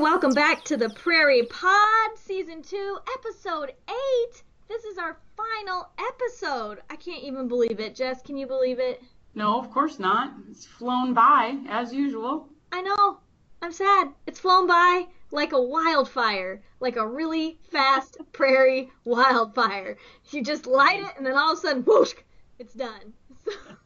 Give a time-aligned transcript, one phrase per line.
[0.00, 4.42] welcome back to the Prairie Pod, Season 2, Episode 8.
[4.68, 6.82] This is our final episode.
[6.90, 7.94] I can't even believe it.
[7.94, 9.02] Jess, can you believe it?
[9.34, 10.34] No, of course not.
[10.50, 12.46] It's flown by, as usual.
[12.72, 13.20] I know.
[13.62, 14.08] I'm sad.
[14.26, 19.96] It's flown by like a wildfire, like a really fast prairie wildfire.
[20.30, 22.12] You just light it, and then all of a sudden, whoosh,
[22.58, 23.14] it's done.
[23.46, 23.52] So,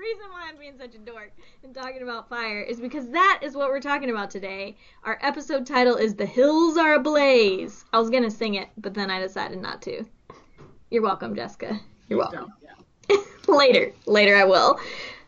[0.00, 1.30] reason why I'm being such a dork
[1.62, 4.76] and talking about fire is because that is what we're talking about today.
[5.04, 7.84] Our episode title is The Hills Are Ablaze.
[7.92, 10.06] I was going to sing it, but then I decided not to.
[10.90, 11.78] You're welcome, Jessica.
[12.08, 12.50] You're welcome.
[13.10, 13.18] Yeah.
[13.46, 13.92] later.
[14.06, 14.80] Later I will.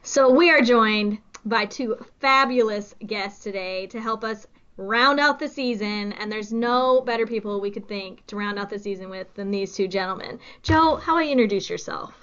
[0.04, 4.46] So we are joined by two fabulous guests today to help us
[4.78, 8.70] round out the season, and there's no better people we could think to round out
[8.70, 10.38] the season with than these two gentlemen.
[10.62, 12.21] Joe, how you introduce yourself?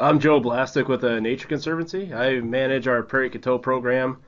[0.00, 2.14] I'm Joe Blastic with the Nature Conservancy.
[2.14, 4.22] I manage our Prairie Coteau program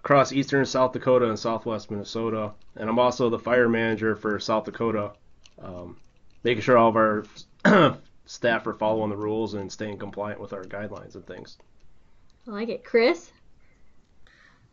[0.00, 4.64] across eastern South Dakota and southwest Minnesota, and I'm also the fire manager for South
[4.64, 5.12] Dakota,
[5.60, 5.96] um,
[6.42, 7.24] making sure all of our
[8.26, 11.56] staff are following the rules and staying compliant with our guidelines and things.
[12.48, 12.84] I like it.
[12.84, 13.30] Chris?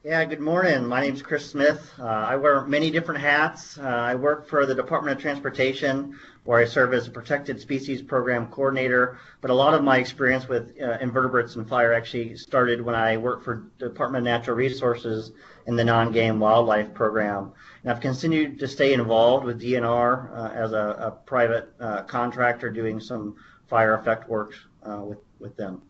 [0.01, 0.85] Yeah, good morning.
[0.85, 1.91] My name is Chris Smith.
[1.99, 3.77] Uh, I wear many different hats.
[3.77, 8.01] Uh, I work for the Department of Transportation, where I serve as a Protected Species
[8.01, 9.19] Program Coordinator.
[9.41, 13.17] But a lot of my experience with uh, invertebrates and fire actually started when I
[13.17, 15.33] worked for Department of Natural Resources
[15.67, 17.51] in the Non-Game Wildlife Program.
[17.83, 22.69] And I've continued to stay involved with DNR uh, as a, a private uh, contractor
[22.69, 23.35] doing some
[23.67, 25.81] fire effect work uh, with, with them.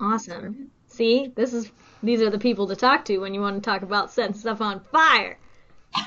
[0.00, 0.70] Awesome.
[0.90, 1.70] See, this is
[2.02, 4.60] these are the people to talk to when you want to talk about setting stuff
[4.60, 5.38] on fire.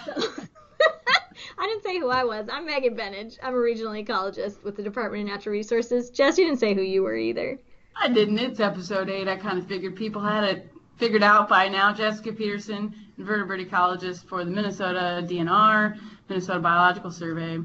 [0.06, 0.14] So,
[1.58, 2.48] I didn't say who I was.
[2.52, 3.38] I'm Megan Benage.
[3.42, 6.10] I'm a regional ecologist with the Department of Natural Resources.
[6.10, 7.60] Jess, you didn't say who you were either.
[7.96, 8.40] I didn't.
[8.40, 9.28] It's episode eight.
[9.28, 11.94] I kind of figured people had it figured out by now.
[11.94, 15.98] Jessica Peterson, invertebrate ecologist for the Minnesota DNR,
[16.28, 17.60] Minnesota Biological Survey.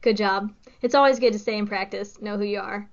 [0.00, 0.52] Good job.
[0.80, 2.88] It's always good to stay in practice, know who you are.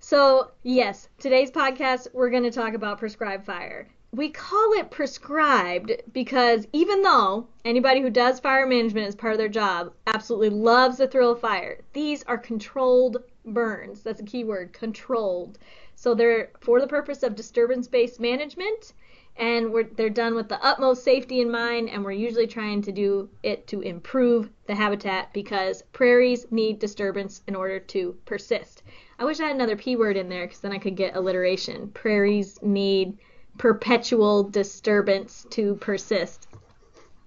[0.00, 3.88] So, yes, today's podcast, we're going to talk about prescribed fire.
[4.12, 9.38] We call it prescribed because even though anybody who does fire management as part of
[9.38, 14.02] their job absolutely loves the thrill of fire, these are controlled burns.
[14.02, 15.58] That's a key word, controlled.
[15.96, 18.94] So they're for the purpose of disturbance-based management
[19.36, 23.28] and they're done with the utmost safety in mind and we're usually trying to do
[23.42, 28.84] it to improve the habitat because prairies need disturbance in order to persist.
[29.18, 31.88] I wish I had another P word in there because then I could get alliteration.
[31.88, 33.18] Prairies need
[33.58, 36.46] perpetual disturbance to persist.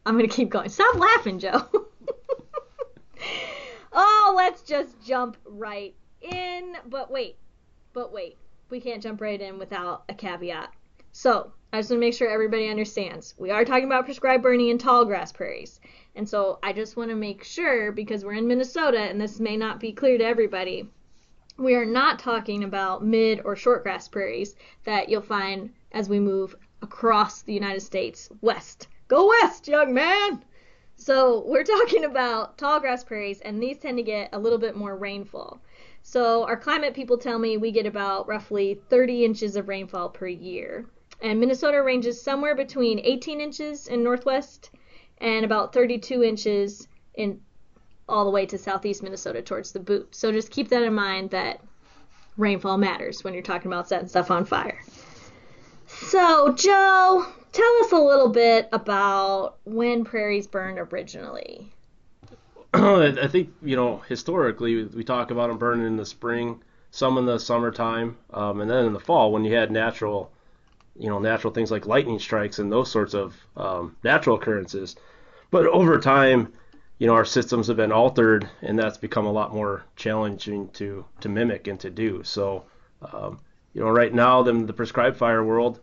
[0.05, 0.69] I'm going to keep going.
[0.69, 1.67] Stop laughing, Joe.
[3.91, 6.77] oh, let's just jump right in.
[6.85, 7.35] But wait,
[7.93, 8.37] but wait.
[8.69, 10.73] We can't jump right in without a caveat.
[11.11, 13.33] So, I just want to make sure everybody understands.
[13.37, 15.81] We are talking about prescribed burning in tall grass prairies.
[16.15, 19.57] And so I just want to make sure, because we're in Minnesota and this may
[19.57, 20.87] not be clear to everybody,
[21.61, 26.19] we are not talking about mid or short grass prairies that you'll find as we
[26.19, 28.87] move across the United States west.
[29.07, 30.43] Go west, young man!
[30.95, 34.75] So we're talking about tall grass prairies, and these tend to get a little bit
[34.75, 35.61] more rainfall.
[36.01, 40.27] So our climate people tell me we get about roughly 30 inches of rainfall per
[40.27, 40.85] year.
[41.21, 44.71] And Minnesota ranges somewhere between 18 inches in northwest
[45.19, 47.39] and about 32 inches in
[48.11, 50.13] all the way to southeast Minnesota towards the boot.
[50.13, 51.61] So just keep that in mind that
[52.37, 54.79] rainfall matters when you're talking about setting stuff on fire.
[55.87, 61.71] So, Joe, tell us a little bit about when prairies burned originally.
[62.73, 66.61] I think, you know, historically, we talk about them burning in the spring,
[66.91, 70.31] some in the summertime, um, and then in the fall when you had natural,
[70.97, 74.95] you know, natural things like lightning strikes and those sorts of um, natural occurrences.
[75.49, 76.53] But over time,
[77.01, 81.03] you know, our systems have been altered, and that's become a lot more challenging to
[81.21, 82.21] to mimic and to do.
[82.23, 82.65] So,
[83.11, 83.39] um,
[83.73, 85.79] you know, right now, the, the prescribed fire world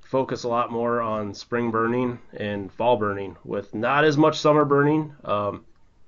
[0.00, 4.64] focus a lot more on spring burning and fall burning, with not as much summer
[4.64, 5.12] burning.
[5.24, 5.64] Um,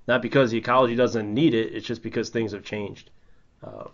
[0.06, 3.10] not because the ecology doesn't need it; it's just because things have changed.
[3.64, 3.88] Uh,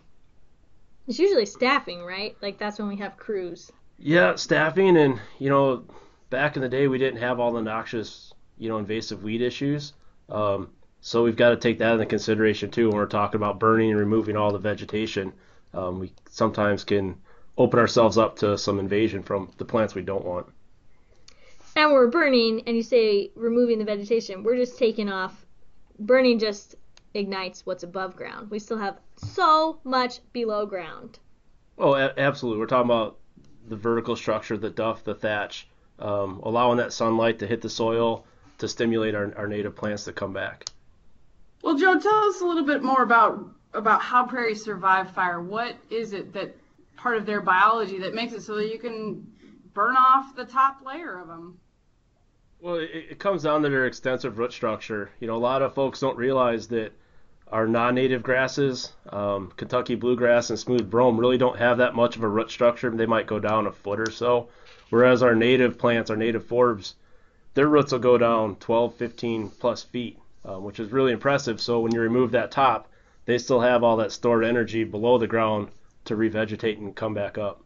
[1.06, 2.36] it's usually staffing, right?
[2.42, 3.72] Like that's when we have crews.
[3.98, 5.84] Yeah, staffing, and you know,
[6.28, 9.94] back in the day, we didn't have all the noxious, you know, invasive weed issues.
[10.28, 10.70] Um,
[11.00, 13.98] so we've got to take that into consideration too when we're talking about burning and
[13.98, 15.32] removing all the vegetation.
[15.72, 17.16] Um, we sometimes can
[17.56, 20.46] open ourselves up to some invasion from the plants we don't want.
[21.76, 24.42] And we're burning, and you say removing the vegetation.
[24.42, 25.46] We're just taking off.
[25.98, 26.74] Burning just
[27.14, 28.50] ignites what's above ground.
[28.50, 31.18] We still have so much below ground.
[31.76, 32.60] Oh, a- absolutely.
[32.60, 33.18] We're talking about
[33.68, 38.24] the vertical structure, the duff, the thatch, um, allowing that sunlight to hit the soil
[38.58, 40.66] to stimulate our, our native plants to come back.
[41.62, 45.42] Well, Joe, tell us a little bit more about about how prairies survive fire.
[45.42, 46.56] What is it that
[46.96, 49.26] part of their biology that makes it so that you can
[49.74, 51.58] burn off the top layer of them?
[52.60, 55.10] Well, it, it comes down to their extensive root structure.
[55.20, 56.92] You know, a lot of folks don't realize that
[57.50, 62.22] our non-native grasses, um, Kentucky bluegrass and smooth brome, really don't have that much of
[62.22, 62.90] a root structure.
[62.90, 64.48] They might go down a foot or so,
[64.90, 66.94] whereas our native plants, our native forbs,
[67.58, 71.60] their roots will go down 12, 15 plus feet, um, which is really impressive.
[71.60, 72.88] So when you remove that top,
[73.24, 75.70] they still have all that stored energy below the ground
[76.04, 77.60] to revegetate and come back up.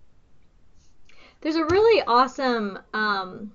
[1.43, 3.53] There's a really awesome, um,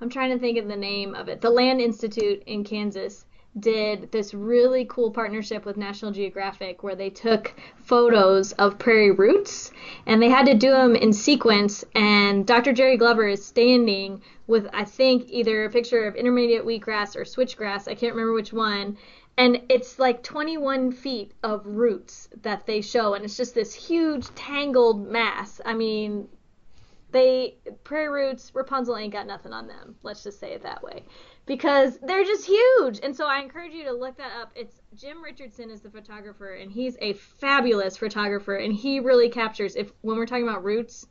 [0.00, 3.26] I'm trying to think of the name of it, the Land Institute in Kansas
[3.58, 9.70] did this really cool partnership with National Geographic where they took photos of prairie roots
[10.04, 11.84] and they had to do them in sequence.
[11.94, 12.72] And Dr.
[12.72, 17.88] Jerry Glover is standing with, I think, either a picture of intermediate wheatgrass or switchgrass.
[17.88, 18.98] I can't remember which one.
[19.38, 24.34] And it's like 21 feet of roots that they show, and it's just this huge
[24.34, 25.60] tangled mass.
[25.62, 26.28] I mean,
[27.10, 29.96] they prairie roots, Rapunzel ain't got nothing on them.
[30.02, 31.02] Let's just say it that way
[31.46, 33.00] because they're just huge.
[33.02, 34.50] And so I encourage you to look that up.
[34.54, 39.76] It's Jim Richardson is the photographer, and he's a fabulous photographer, and he really captures
[39.76, 41.06] if when we're talking about roots,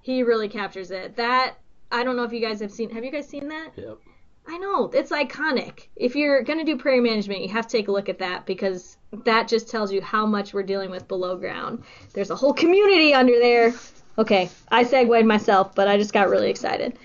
[0.00, 1.16] he really captures it.
[1.16, 1.56] That
[1.90, 2.90] I don't know if you guys have seen.
[2.90, 3.72] Have you guys seen that?
[3.76, 3.98] Yep.
[4.46, 5.88] I know it's iconic.
[5.94, 8.96] If you're gonna do prairie management, you have to take a look at that because
[9.24, 11.84] that just tells you how much we're dealing with below ground.
[12.12, 13.74] There's a whole community under there.
[14.18, 16.98] Okay, I segued myself, but I just got really excited.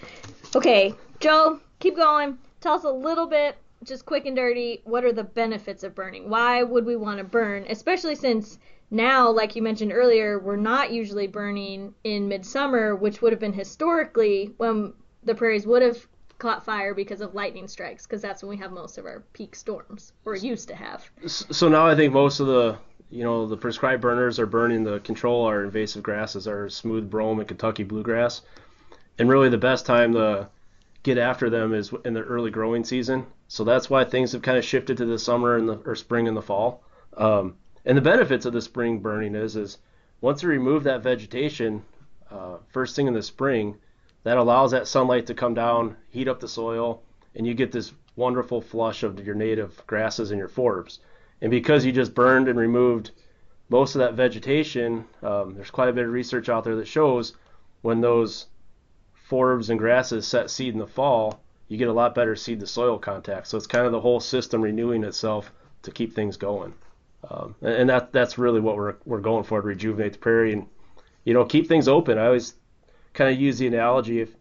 [0.55, 5.13] Okay, Joe, keep going tell us a little bit, just quick and dirty, what are
[5.13, 6.29] the benefits of burning?
[6.29, 8.59] Why would we want to burn, especially since
[8.89, 13.53] now, like you mentioned earlier, we're not usually burning in midsummer, which would have been
[13.53, 14.93] historically when
[15.23, 16.07] the prairies would have
[16.37, 19.55] caught fire because of lightning strikes, because that's when we have most of our peak
[19.55, 21.09] storms, or used to have.
[21.25, 22.77] So now I think most of the
[23.09, 27.39] you know the prescribed burners are burning to control our invasive grasses, our smooth brome
[27.39, 28.41] and Kentucky bluegrass,
[29.17, 30.47] and really the best time to
[31.07, 33.25] get after them is in the early growing season.
[33.47, 36.27] So that's why things have kind of shifted to the summer and the or spring
[36.27, 36.83] and the fall.
[37.15, 37.55] Um,
[37.85, 39.77] and the benefits of the spring burning is is
[40.19, 41.83] once you remove that vegetation
[42.29, 43.77] uh, first thing in the spring,
[44.23, 47.01] that allows that sunlight to come down, heat up the soil,
[47.35, 50.99] and you get this wonderful flush of your native grasses and your forbs.
[51.41, 53.11] And because you just burned and removed
[53.69, 57.33] most of that vegetation, um, there's quite a bit of research out there that shows
[57.81, 58.47] when those
[59.29, 62.67] forbs and grasses set seed in the fall, you get a lot better seed to
[62.67, 63.47] soil contact.
[63.47, 65.51] So it's kind of the whole system renewing itself
[65.83, 66.73] to keep things going.
[67.29, 70.67] Um, and that that's really what we're we're going for to rejuvenate the prairie and
[71.23, 72.17] you know keep things open.
[72.17, 72.53] I always
[73.13, 74.35] kind of use the analogy if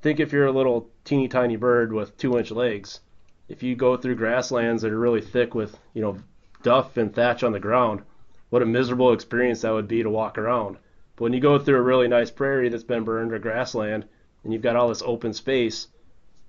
[0.00, 3.00] think if you're a little teeny tiny bird with two inch legs,
[3.48, 6.18] if you go through grasslands that are really thick with you know
[6.62, 8.02] duff and thatch on the ground,
[8.48, 10.78] what a miserable experience that would be to walk around.
[11.16, 14.06] But when you go through a really nice prairie that's been burned or grassland,
[14.44, 15.88] and you've got all this open space.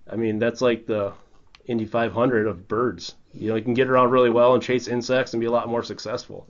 [0.10, 1.14] I mean, that's like the
[1.66, 3.16] Indy 500 of birds.
[3.34, 5.70] You know, you can get around really well and chase insects and be a lot
[5.70, 6.48] more successful.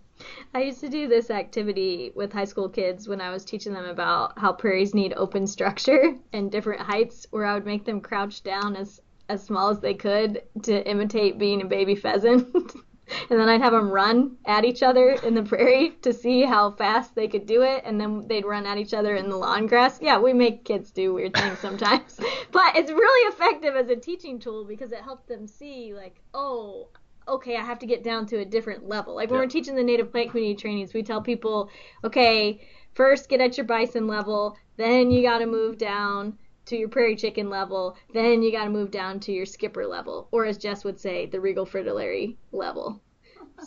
[0.53, 3.85] I used to do this activity with high school kids when I was teaching them
[3.85, 8.43] about how prairies need open structure and different heights, where I would make them crouch
[8.43, 12.53] down as as small as they could to imitate being a baby pheasant.
[13.29, 16.71] and then I'd have them run at each other in the prairie to see how
[16.71, 19.67] fast they could do it, and then they'd run at each other in the lawn
[19.67, 19.99] grass.
[20.01, 22.19] Yeah, we make kids do weird things sometimes,
[22.51, 26.87] but it's really effective as a teaching tool because it helped them see like, oh,
[27.27, 29.15] okay, I have to get down to a different level.
[29.15, 29.45] Like when yeah.
[29.45, 31.69] we're teaching the native plant community trainings, we tell people,
[32.03, 32.61] okay,
[32.93, 37.15] first get at your bison level, then you got to move down to your prairie
[37.15, 40.83] chicken level, then you got to move down to your skipper level, or as Jess
[40.83, 43.01] would say, the regal fritillary level,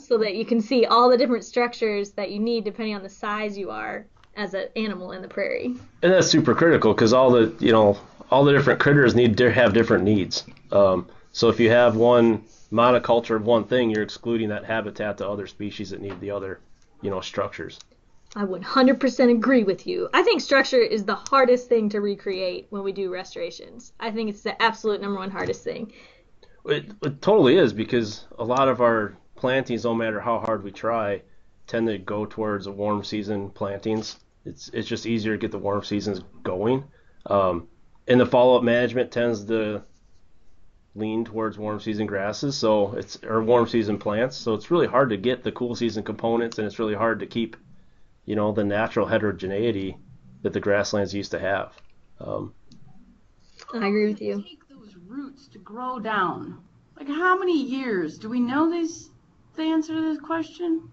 [0.01, 3.09] so that you can see all the different structures that you need depending on the
[3.09, 5.75] size you are as an animal in the prairie.
[6.03, 7.99] And that's super critical because all the you know
[8.31, 10.45] all the different critters need to have different needs.
[10.73, 15.29] Um, so if you have one monoculture of one thing, you're excluding that habitat to
[15.29, 16.61] other species that need the other
[17.03, 17.79] you know structures.
[18.37, 20.09] I 100% agree with you.
[20.12, 23.93] I think structure is the hardest thing to recreate when we do restorations.
[24.00, 25.93] I think it's the absolute number one hardest thing.
[26.67, 30.73] It, it totally is because a lot of our plantings, no matter how hard we
[30.73, 31.23] try,
[31.67, 34.17] tend to go towards warm season plantings.
[34.45, 36.85] It's it's just easier to get the warm seasons going.
[37.26, 37.69] Um,
[38.09, 39.83] and the follow up management tends to
[40.95, 44.37] lean towards warm season grasses, so it's or warm season plants.
[44.37, 47.26] So it's really hard to get the cool season components, and it's really hard to
[47.26, 47.57] keep
[48.26, 49.97] you know, the natural heterogeneity
[50.43, 51.73] that the grasslands used to have.
[52.21, 52.54] Um,
[53.73, 54.43] I agree with you.
[54.43, 56.62] Take those roots to grow down.
[56.97, 58.19] Like how many years?
[58.19, 59.11] Do we know this?
[59.57, 60.90] The answer to this question?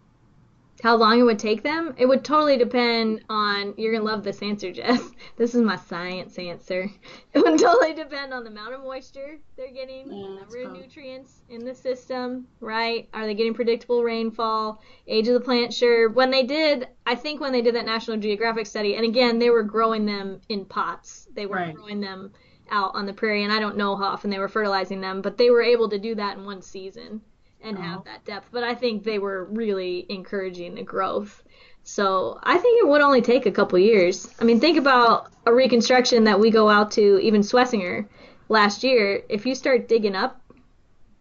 [0.81, 1.93] How long it would take them?
[1.97, 3.75] It would totally depend on.
[3.77, 5.11] You're gonna love this answer, Jess.
[5.37, 6.89] This is my science answer.
[7.33, 10.65] It would totally depend on the amount of moisture they're getting, the Yeah, number that's
[10.65, 13.07] of nutrients in the system, right?
[13.13, 14.81] Are they getting predictable rainfall?
[15.07, 16.09] Age of the plant, sure.
[16.09, 19.49] When they did, I think when they did that National Geographic study, and again, they
[19.51, 21.27] were growing them in pots.
[21.33, 21.75] They were Right.
[21.75, 22.31] growing them
[22.71, 25.37] out on the prairie, and I don't know how often they were fertilizing them, but
[25.37, 27.21] they were able to do that in one season
[27.63, 27.81] and Oh.
[27.81, 28.03] have uh-huh.
[28.05, 28.47] that depth.
[28.51, 31.43] But I think they were really encouraging the growth.
[31.83, 34.29] So I think it would only take a couple years.
[34.39, 38.05] I mean, think about a reconstruction that we go out to, even Swessinger
[38.49, 39.23] last year.
[39.29, 40.41] If you start digging up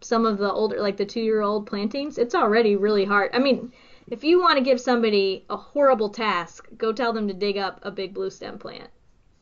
[0.01, 3.31] some of the older, like the two year old plantings, it's already really hard.
[3.33, 3.71] I mean,
[4.07, 7.79] if you want to give somebody a horrible task, go tell them to dig up
[7.83, 8.89] a big blue stem plant.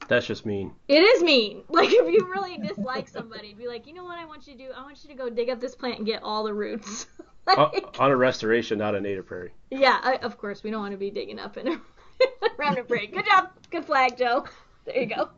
[0.09, 0.73] That's just mean.
[0.87, 1.63] It is mean.
[1.69, 4.59] Like if you really dislike somebody, be like, you know what I want you to
[4.59, 4.69] do?
[4.75, 7.05] I want you to go dig up this plant and get all the roots.
[7.47, 9.51] On, like, on a restoration, not a native prairie.
[9.71, 11.81] yeah, I, of course we don't want to be digging up in a
[12.59, 13.11] around a break.
[13.11, 14.45] Good job, good flag, Joe.
[14.85, 15.29] There you go.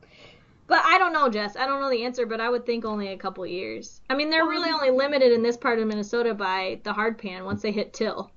[0.67, 1.55] But I don't know, Jess.
[1.55, 4.01] I don't know the answer, but I would think only a couple years.
[4.09, 7.45] I mean, they're really only limited in this part of Minnesota by the hard pan
[7.45, 8.29] once they hit till.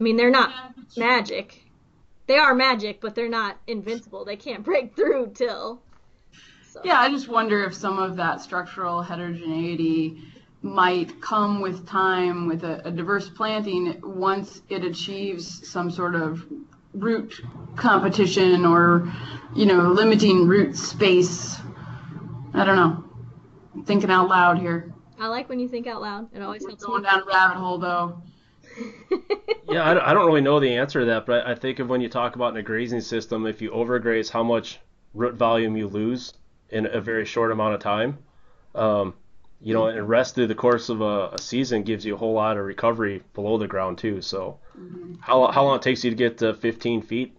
[0.00, 1.62] I mean, they're not Yeah, but magic.
[2.26, 4.24] They are magic, but they're not invincible.
[4.24, 5.82] They can't break through till.
[6.68, 6.80] So.
[6.84, 10.22] Yeah, I just wonder if some of that structural heterogeneity
[10.62, 16.46] might come with time with a, a diverse planting once it achieves some sort of
[16.94, 17.42] root
[17.76, 19.12] competition or,
[19.54, 21.56] you know, limiting root space.
[22.54, 23.04] I don't know.
[23.74, 24.92] I'm thinking out loud here.
[25.18, 26.28] I like when you think out loud.
[26.34, 27.08] It always helps Going me.
[27.08, 28.22] down a rabbit hole though.
[29.70, 31.78] Yeah, I don't, I don't really know the answer to that, but I, I think
[31.78, 34.80] of when you talk about in a grazing system, if you overgraze, how much
[35.14, 36.34] root volume you lose
[36.68, 38.18] in a very short amount of time.
[38.74, 39.14] Um,
[39.62, 42.32] you know, and rest through the course of a, a season gives you a whole
[42.32, 44.20] lot of recovery below the ground too.
[44.20, 44.58] So,
[45.20, 47.36] how how long it takes you to get to 15 feet?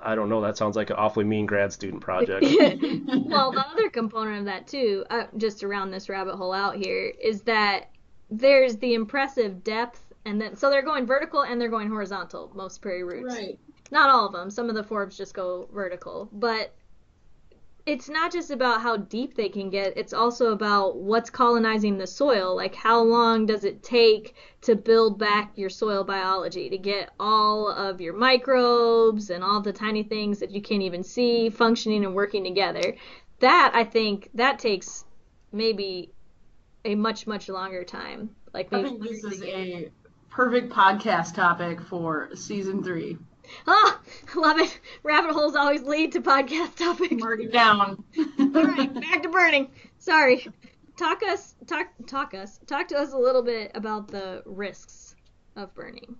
[0.00, 0.42] I don't know.
[0.42, 2.42] That sounds like an awfully mean grad student project.
[3.26, 6.76] well, the other component of that too, uh, just to round this rabbit hole out
[6.76, 7.90] here, is that
[8.30, 12.52] there's the impressive depth, and then so they're going vertical and they're going horizontal.
[12.54, 13.58] Most prairie roots, Right.
[13.90, 14.50] not all of them.
[14.50, 16.74] Some of the forbs just go vertical, but
[17.86, 19.96] it's not just about how deep they can get.
[19.96, 22.54] It's also about what's colonizing the soil.
[22.54, 27.68] Like how long does it take to build back your soil biology to get all
[27.72, 32.14] of your microbes and all the tiny things that you can't even see functioning and
[32.14, 32.94] working together.
[33.40, 35.06] That I think that takes
[35.52, 36.12] maybe
[36.84, 38.36] a much much longer time.
[38.52, 39.90] Like I maybe think this is a
[40.38, 43.18] perfect podcast topic for season three.
[43.66, 44.00] Ah,
[44.36, 44.78] love it.
[45.02, 47.16] Rabbit holes always lead to podcast topics.
[47.16, 48.04] Mark it down.
[48.38, 49.68] All right, back to burning.
[49.98, 50.46] Sorry.
[50.96, 55.16] Talk us talk talk us talk to us a little bit about the risks
[55.56, 56.14] of burning.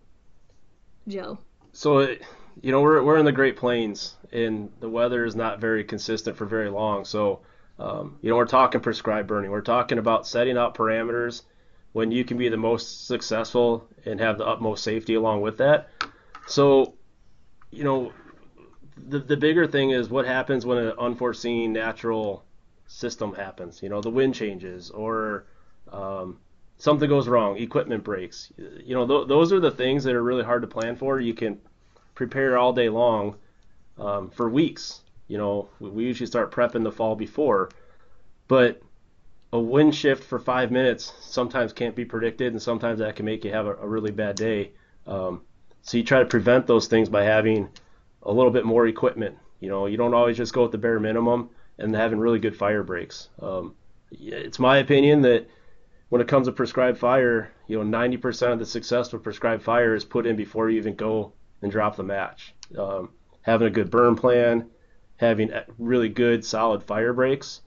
[1.07, 1.39] Joe.
[1.73, 2.01] So,
[2.61, 6.37] you know, we're we're in the Great Plains, and the weather is not very consistent
[6.37, 7.05] for very long.
[7.05, 7.43] So,
[7.79, 9.53] um, you know, we're talking prescribed burning.
[9.53, 11.43] We're talking about setting out parameters
[11.93, 15.89] when you can be the most successful and have the utmost safety along with that.
[16.47, 16.95] So,
[17.71, 18.13] you know,
[19.09, 22.45] the the bigger thing is what happens when an unforeseen natural
[22.87, 23.83] system happens.
[23.83, 25.47] You know, the wind changes or
[25.93, 26.39] um,
[26.79, 28.53] something goes wrong, equipment breaks.
[28.57, 31.21] You know, th- those are the things that are really hard to plan for.
[31.21, 31.61] You can
[32.15, 33.37] prepare all day long
[33.99, 35.03] um, for weeks.
[35.29, 37.71] You know, we, we usually start prepping the fall before,
[38.49, 38.81] but
[39.53, 43.45] a wind shift for five minutes sometimes can't be predicted, and sometimes that can make
[43.45, 44.73] you have a, a really bad day.
[45.07, 45.43] Um,
[45.83, 47.69] so you try to prevent those things by having
[48.23, 49.39] a little bit more equipment.
[49.61, 52.57] You know, you don't always just go with the bare minimum and having really good
[52.57, 53.31] fire breaks.
[53.41, 53.75] Um,
[54.11, 55.49] it's my opinion that
[56.09, 59.95] when it comes to prescribed fire, you know, 90% of the success with prescribed fire
[59.95, 62.55] is put in before you even go and drop the match.
[62.77, 63.11] Um,
[63.43, 64.71] having a good burn plan,
[65.17, 67.63] having really good solid fire breaks,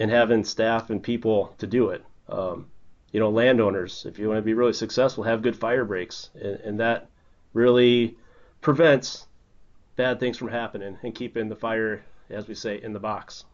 [0.00, 2.02] and having staff and people to do it.
[2.28, 2.66] Um,
[3.12, 6.58] you know, landowners, if you want to be really successful, have good fire breaks, and,
[6.60, 7.08] and that
[7.52, 8.16] really
[8.62, 9.26] prevents
[9.96, 13.44] bad things from happening and keeping the fire, as we say, in the box.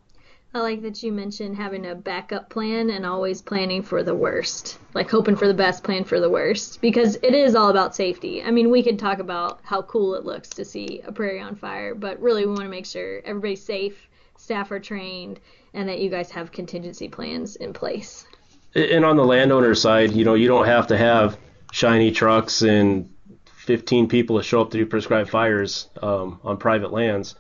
[0.55, 4.79] I like that you mentioned having a backup plan and always planning for the worst.
[4.95, 6.81] Like hoping for the best, plan for the worst.
[6.81, 8.43] Because it is all about safety.
[8.43, 11.57] I mean, we could talk about how cool it looks to see a prairie on
[11.57, 15.41] fire, but really we want to make sure everybody's safe, staff are trained,
[15.76, 18.26] and that you guys have contingency plans in place.
[18.75, 21.38] And on the landowner side, you know, you don't have to have
[21.71, 23.11] shiny trucks and
[23.45, 27.35] 15 people to show up to do prescribed fires um, on private lands.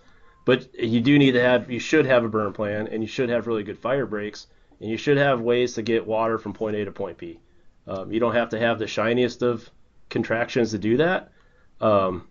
[0.44, 3.30] but you do need to have, you should have a burn plan, and you should
[3.30, 4.46] have really good fire breaks,
[4.80, 7.40] and you should have ways to get water from point A to point B.
[7.86, 9.68] Um, you don't have to have the shiniest of
[10.10, 11.32] contractions to do that,
[11.80, 12.28] um,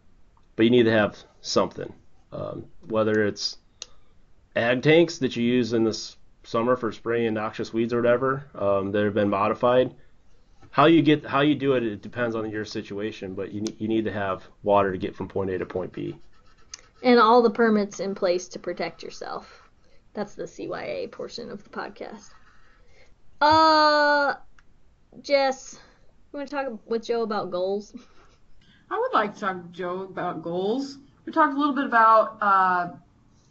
[0.56, 1.92] but you need to have something.
[2.32, 3.58] Um, whether it's
[4.56, 8.92] ag tanks that you use in this summer for spraying noxious weeds or whatever um,
[8.92, 9.94] that have been modified.
[10.72, 13.76] How you get how you do it, it depends on your situation, but you need,
[13.80, 16.18] you need to have water to get from point A to point B.
[17.04, 19.70] And all the permits in place to protect yourself.
[20.14, 22.30] That's the CYA portion of the podcast.
[23.42, 24.36] Uh,
[25.22, 25.80] Jess,
[26.32, 27.94] you want to talk with Joe about goals?
[28.90, 30.98] I would like to talk to Joe about goals.
[31.26, 32.88] We talked a little bit about, uh,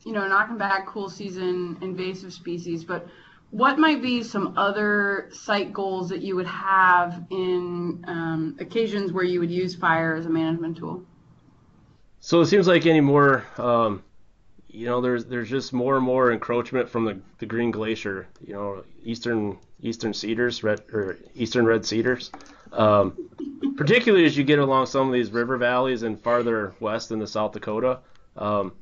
[0.04, 3.06] you know, knocking back cool season invasive species, but
[3.50, 9.24] what might be some other site goals that you would have in um, occasions where
[9.24, 11.04] you would use fire as a management tool?
[12.20, 14.02] So it seems like anymore, um,
[14.66, 18.26] you know, there's there's just more and more encroachment from the, the Green Glacier.
[18.44, 22.32] You know, eastern eastern cedars, red or eastern red cedars.
[22.72, 23.14] Um,
[23.76, 27.52] particularly as you get along some of these river valleys and farther west into South
[27.52, 28.00] Dakota.
[28.36, 28.72] Um,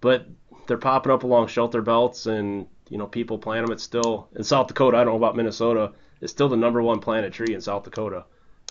[0.00, 0.26] but
[0.66, 3.72] they're popping up along shelter belts, and you know people plant them.
[3.72, 4.96] It's still in South Dakota.
[4.96, 5.92] I don't know about Minnesota.
[6.20, 8.24] It's still the number one planted tree in South Dakota.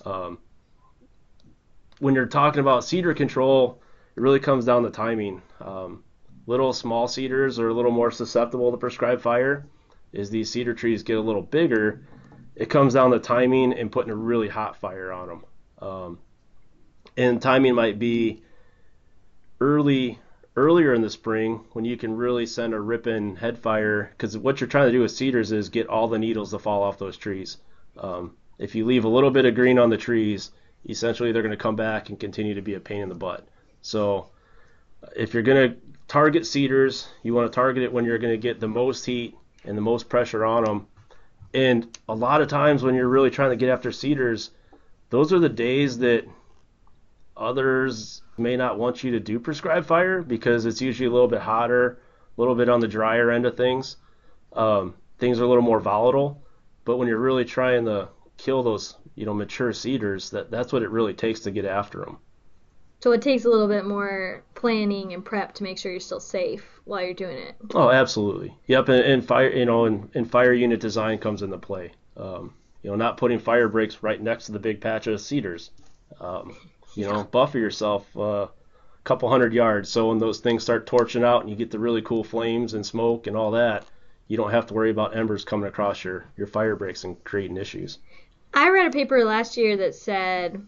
[0.06, 0.40] Um,
[2.00, 3.82] when you're talking about cedar control,
[4.16, 5.42] it really comes down to timing.
[5.62, 6.04] Um,
[6.48, 9.66] little small cedars are a little more susceptible to prescribed fire.
[10.14, 12.06] As these cedar trees get a little bigger,
[12.56, 15.46] it comes down to timing and putting a really hot fire on them.
[15.80, 16.20] Um,
[17.18, 18.44] and timing might be
[19.60, 20.20] early
[20.56, 24.62] earlier in the spring when you can really send a ripping head fire because what
[24.62, 27.18] you're trying to do with cedars is get all the needles to fall off those
[27.18, 27.58] trees.
[27.98, 30.52] Um, if you leave a little bit of green on the trees,
[30.88, 33.48] essentially they're going to come back and continue to be a pain in the butt.
[33.82, 34.28] So
[35.16, 38.38] if you're going to target cedars, you want to target it when you're going to
[38.38, 39.36] get the most heat
[39.66, 40.88] and the most pressure on them.
[41.54, 44.52] And a lot of times when you're really trying to get after cedars,
[45.10, 46.26] those are the days that
[47.44, 51.42] others may not want you to do prescribed fire because it's usually a little bit
[51.42, 52.00] hotter,
[52.38, 53.98] a little bit on the drier end of things.
[54.54, 56.42] Um, things are a little more volatile,
[56.86, 60.84] but when you're really trying to kill those, you know, mature cedars, that that's what
[60.84, 62.18] it really takes to get after them.
[63.00, 66.22] So it takes a little bit more planning and prep to make sure you're still
[66.22, 67.56] safe while you're doing it.
[67.74, 68.56] Oh, absolutely.
[68.68, 71.92] Yep, and, and fire, you know, and, and fire unit design comes into play.
[72.16, 75.72] Um, you know, not putting fire breaks right next to the big patch of cedars.
[76.20, 76.56] Um,
[76.96, 78.50] you know, buffer yourself uh, a
[79.04, 82.02] couple hundred yards so when those things start torching out and you get the really
[82.02, 83.86] cool flames and smoke and all that,
[84.28, 87.58] you don't have to worry about embers coming across your, your fire breaks and creating
[87.58, 88.00] issues.
[88.54, 90.66] I read a paper last year that said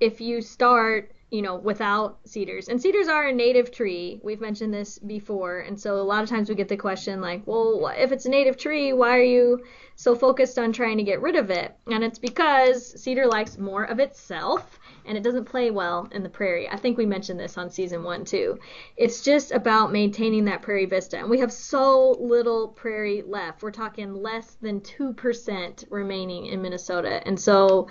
[0.00, 2.68] if you start you know, without cedars.
[2.68, 4.20] And cedars are a native tree.
[4.22, 5.60] We've mentioned this before.
[5.60, 8.30] And so a lot of times we get the question like, well, if it's a
[8.30, 9.64] native tree, why are you
[9.96, 11.74] so focused on trying to get rid of it?
[11.88, 16.28] And it's because cedar likes more of itself and it doesn't play well in the
[16.28, 16.68] prairie.
[16.68, 18.58] I think we mentioned this on season one too.
[18.96, 21.18] It's just about maintaining that prairie vista.
[21.18, 23.62] And we have so little prairie left.
[23.62, 27.26] We're talking less than 2% remaining in Minnesota.
[27.26, 27.88] And so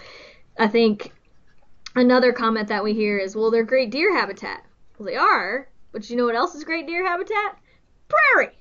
[0.57, 1.13] I think
[1.95, 4.63] another comment that we hear is, well, they're great deer habitat.
[4.97, 7.57] Well, they are, but you know what else is great deer habitat?
[8.07, 8.57] Prairie.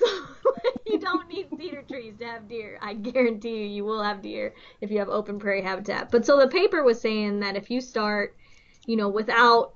[0.44, 0.52] So
[0.86, 2.78] you don't need cedar trees to have deer.
[2.80, 6.10] I guarantee you, you will have deer if you have open prairie habitat.
[6.10, 8.36] But so the paper was saying that if you start,
[8.86, 9.74] you know, without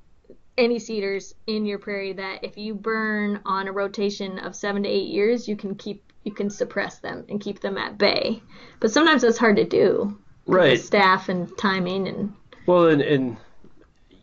[0.56, 4.88] any cedars in your prairie, that if you burn on a rotation of seven to
[4.88, 8.42] eight years, you can keep you can suppress them and keep them at bay.
[8.80, 10.18] But sometimes that's hard to do.
[10.46, 10.80] Right.
[10.80, 12.34] Staff and timing and
[12.66, 13.36] well, and, and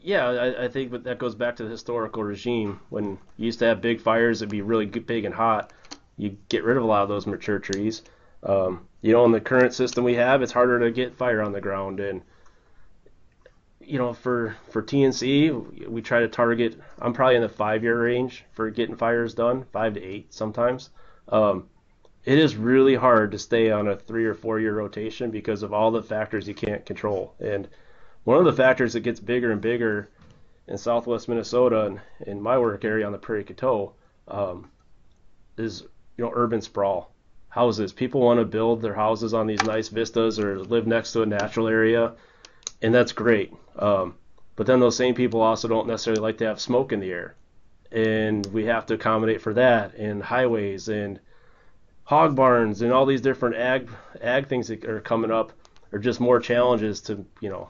[0.03, 2.79] yeah, I, I think that goes back to the historical regime.
[2.89, 5.73] When you used to have big fires, it'd be really big and hot.
[6.17, 8.01] You get rid of a lot of those mature trees.
[8.43, 11.51] Um, you know, in the current system we have, it's harder to get fire on
[11.51, 11.99] the ground.
[11.99, 12.21] And
[13.81, 16.79] you know, for for TNC, we try to target.
[16.99, 20.89] I'm probably in the five year range for getting fires done, five to eight sometimes.
[21.29, 21.67] Um,
[22.25, 25.73] it is really hard to stay on a three or four year rotation because of
[25.73, 27.33] all the factors you can't control.
[27.39, 27.67] And
[28.23, 30.09] one of the factors that gets bigger and bigger
[30.67, 33.93] in southwest Minnesota and in my work area on the Prairie Coteau
[34.27, 34.71] um,
[35.57, 35.83] is
[36.17, 37.11] you know urban sprawl.
[37.49, 37.93] Houses.
[37.93, 41.25] People want to build their houses on these nice vistas or live next to a
[41.25, 42.13] natural area,
[42.81, 43.53] and that's great.
[43.77, 44.15] Um,
[44.57, 47.35] but then those same people also don't necessarily like to have smoke in the air,
[47.91, 49.95] and we have to accommodate for that.
[49.95, 51.19] And highways and
[52.03, 53.89] hog barns and all these different ag
[54.21, 55.51] ag things that are coming up
[55.91, 57.69] are just more challenges to you know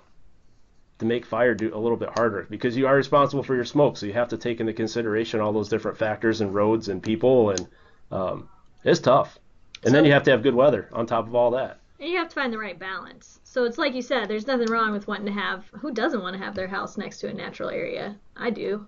[0.99, 3.97] to make fire do a little bit harder because you are responsible for your smoke,
[3.97, 7.49] so you have to take into consideration all those different factors and roads and people,
[7.49, 7.67] and
[8.11, 8.49] um,
[8.83, 9.39] it's tough.
[9.83, 11.79] And So- then you have to have good weather on top of all that.
[11.99, 13.39] And you have to find the right balance.
[13.43, 15.65] So it's like you said, there's nothing wrong with wanting to have.
[15.79, 18.17] Who doesn't want to have their house next to a natural area?
[18.35, 18.85] I do.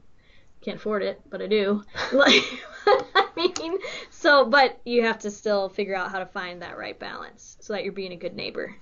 [0.61, 1.83] Can't afford it, but I do.
[2.11, 2.43] Like,
[2.85, 3.77] I mean,
[4.09, 7.73] so, but you have to still figure out how to find that right balance so
[7.73, 8.75] that you're being a good neighbor.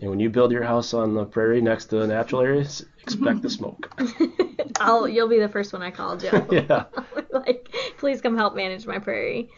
[0.00, 3.42] And when you build your house on the prairie next to the natural areas, expect
[3.42, 3.90] the smoke.
[4.80, 6.46] I'll, you'll be the first one I call, Joe.
[6.50, 6.84] yeah.
[7.32, 9.48] like, please come help manage my prairie.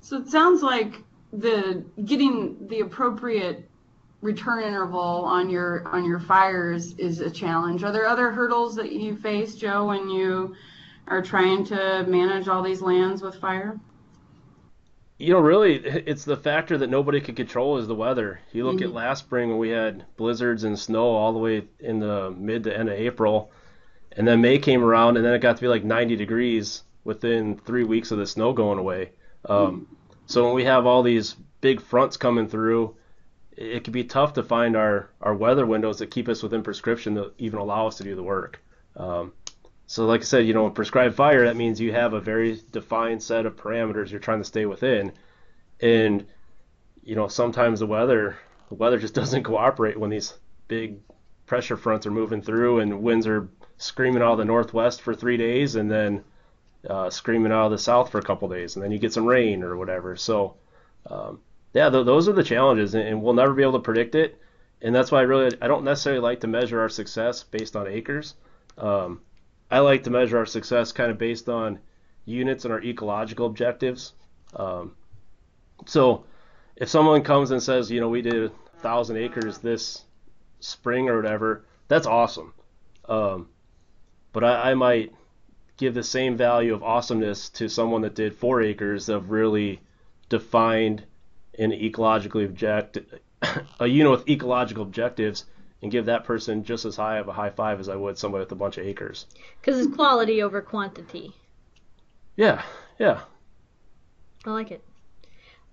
[0.00, 1.02] So it sounds like
[1.32, 3.68] the getting the appropriate
[4.22, 7.84] return interval on your on your fires is a challenge.
[7.84, 10.54] Are there other hurdles that you face, Joe, when you
[11.08, 13.78] are trying to manage all these lands with fire?
[15.18, 18.40] You know, really, it's the factor that nobody can control is the weather.
[18.52, 22.00] You look at last spring when we had blizzards and snow all the way in
[22.00, 23.50] the mid to end of April,
[24.12, 27.56] and then May came around, and then it got to be like 90 degrees within
[27.56, 29.12] three weeks of the snow going away.
[29.48, 29.86] Um,
[30.26, 32.96] so when we have all these big fronts coming through,
[33.56, 36.62] it, it can be tough to find our, our weather windows that keep us within
[36.62, 38.62] prescription that even allow us to do the work.
[38.96, 39.32] Um,
[39.86, 43.22] so, like I said, you know, prescribed fire, that means you have a very defined
[43.22, 45.12] set of parameters you're trying to stay within.
[45.80, 46.26] And,
[47.04, 48.36] you know, sometimes the weather,
[48.68, 50.34] the weather just doesn't cooperate when these
[50.66, 50.98] big
[51.46, 55.36] pressure fronts are moving through and winds are screaming out of the northwest for three
[55.36, 56.24] days and then
[56.90, 58.74] uh, screaming out of the south for a couple days.
[58.74, 60.16] And then you get some rain or whatever.
[60.16, 60.56] So,
[61.08, 61.40] um,
[61.74, 64.40] yeah, th- those are the challenges, and, we'll never be able to predict it.
[64.82, 67.86] And that's why I really, I don't necessarily like to measure our success based on
[67.86, 68.34] acres.
[68.78, 69.20] Um,
[69.70, 71.80] I like to measure our success kind of based on
[72.24, 74.12] units and our ecological objectives.
[74.54, 74.94] Um,
[75.86, 76.24] so
[76.76, 80.04] if someone comes and says, you know, we did a thousand acres this
[80.60, 82.54] spring or whatever, that's awesome.
[83.08, 83.48] Um,
[84.32, 85.12] but I, I might
[85.76, 89.80] give the same value of awesomeness to someone that did four acres of really
[90.28, 91.04] defined
[91.58, 92.98] and ecologically object
[93.80, 95.44] a unit with ecological objectives
[95.82, 98.42] and give that person just as high of a high five as I would somebody
[98.42, 99.26] with a bunch of acres.
[99.60, 101.34] Because it's quality over quantity.
[102.36, 102.62] Yeah,
[102.98, 103.20] yeah.
[104.44, 104.82] I like it.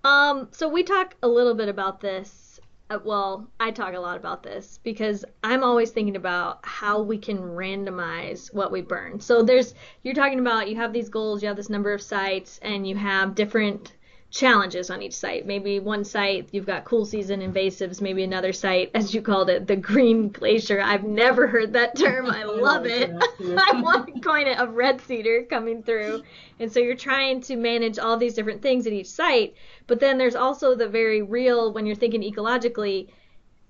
[0.02, 2.60] Um, so we talk a little bit about this.
[2.90, 7.16] Uh, well, I talk a lot about this because I'm always thinking about how we
[7.16, 9.20] can randomize what we burn.
[9.20, 12.58] So there's you're talking about you have these goals, you have this number of sites,
[12.60, 13.94] and you have different
[14.34, 15.46] challenges on each site.
[15.46, 19.68] Maybe one site you've got cool season invasives, maybe another site, as you called it,
[19.68, 20.80] the green glacier.
[20.80, 22.26] I've never heard that term.
[22.28, 23.12] I love it.
[23.40, 26.24] I want to coin it of red cedar coming through.
[26.58, 29.54] And so you're trying to manage all these different things at each site.
[29.86, 33.10] But then there's also the very real, when you're thinking ecologically,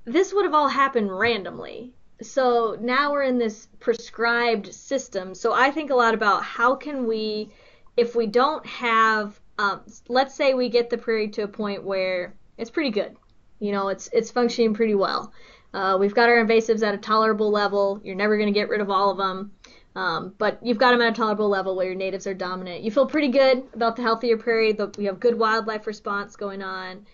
[0.07, 1.92] this would have all happened randomly.
[2.22, 5.35] So now we're in this prescribed system.
[5.35, 7.50] So I think a lot about how can we,
[7.98, 12.35] if we don't have, um, let's say we get the prairie to a point where
[12.59, 13.17] it's pretty good.
[13.61, 15.33] You know, it's it's functioning pretty well.
[15.73, 18.01] Uh, we've got our invasives at a tolerable level.
[18.05, 19.53] You're never going to get rid of all of them.
[19.97, 22.83] Um, but you've got them at a tolerable level where your natives are dominant.
[22.83, 24.73] You feel pretty good about the healthier prairie.
[24.73, 27.07] The, we have good wildlife response going on.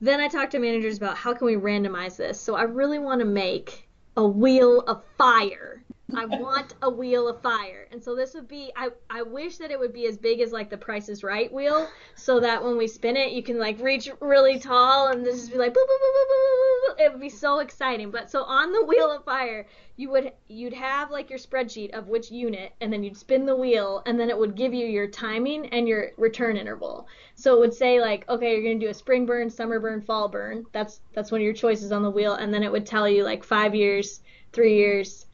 [0.00, 2.40] Then I talk to managers about how can we randomize this.
[2.40, 5.83] So I really want to make a wheel of fire.
[6.14, 7.88] I want a wheel of fire.
[7.90, 10.52] And so this would be I, I wish that it would be as big as
[10.52, 13.80] like the Price is Right wheel so that when we spin it you can like
[13.80, 17.04] reach really tall and just be like boop, boop, boop, boop, boop, boop.
[17.06, 18.10] it would be so exciting.
[18.10, 22.08] But so on the wheel of fire you would you'd have like your spreadsheet of
[22.08, 25.06] which unit and then you'd spin the wheel and then it would give you your
[25.06, 27.08] timing and your return interval.
[27.34, 30.02] So it would say like okay you're going to do a spring burn, summer burn,
[30.02, 30.66] fall burn.
[30.72, 33.24] That's that's one of your choices on the wheel and then it would tell you
[33.24, 34.20] like 5 years,
[34.52, 35.24] 3 years,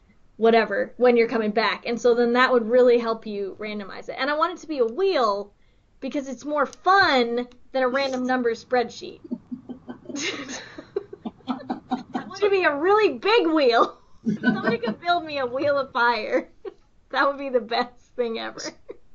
[0.40, 1.84] whatever when you're coming back.
[1.84, 4.16] And so then that would really help you randomize it.
[4.18, 5.52] And I want it to be a wheel
[6.00, 9.20] because it's more fun than a random number spreadsheet.
[11.46, 13.98] I want it to be a really big wheel.
[14.40, 16.48] Somebody could build me a wheel of fire.
[17.12, 18.62] That would be the best thing ever.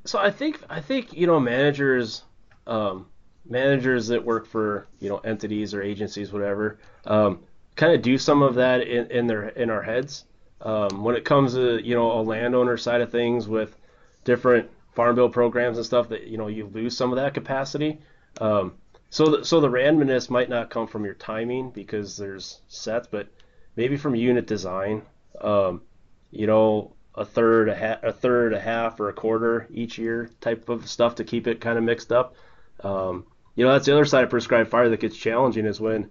[0.03, 2.23] So I think I think you know managers,
[2.67, 3.07] um,
[3.45, 7.39] managers that work for you know entities or agencies, whatever, um,
[7.77, 10.25] kind of do some of that in, in their in our heads.
[10.65, 13.77] Um, when it comes to you know a landowner side of things with
[14.23, 17.99] different farm bill programs and stuff, that you know you lose some of that capacity.
[18.41, 18.73] Um,
[19.11, 23.27] so the, so the randomness might not come from your timing because there's sets, but
[23.75, 25.03] maybe from unit design.
[25.39, 25.81] Um,
[26.31, 30.29] you know, a third, a, ha- a third, a half, or a quarter each year
[30.41, 32.35] type of stuff to keep it kind of mixed up.
[32.81, 33.25] Um,
[33.55, 36.09] you know, that's the other side of prescribed fire that gets challenging is when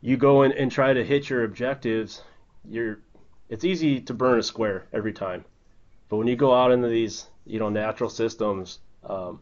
[0.00, 2.22] you go in and try to hit your objectives,
[2.68, 3.00] you're
[3.48, 5.44] it's easy to burn a square every time.
[6.08, 9.40] But when you go out into these, you know, natural systems, um,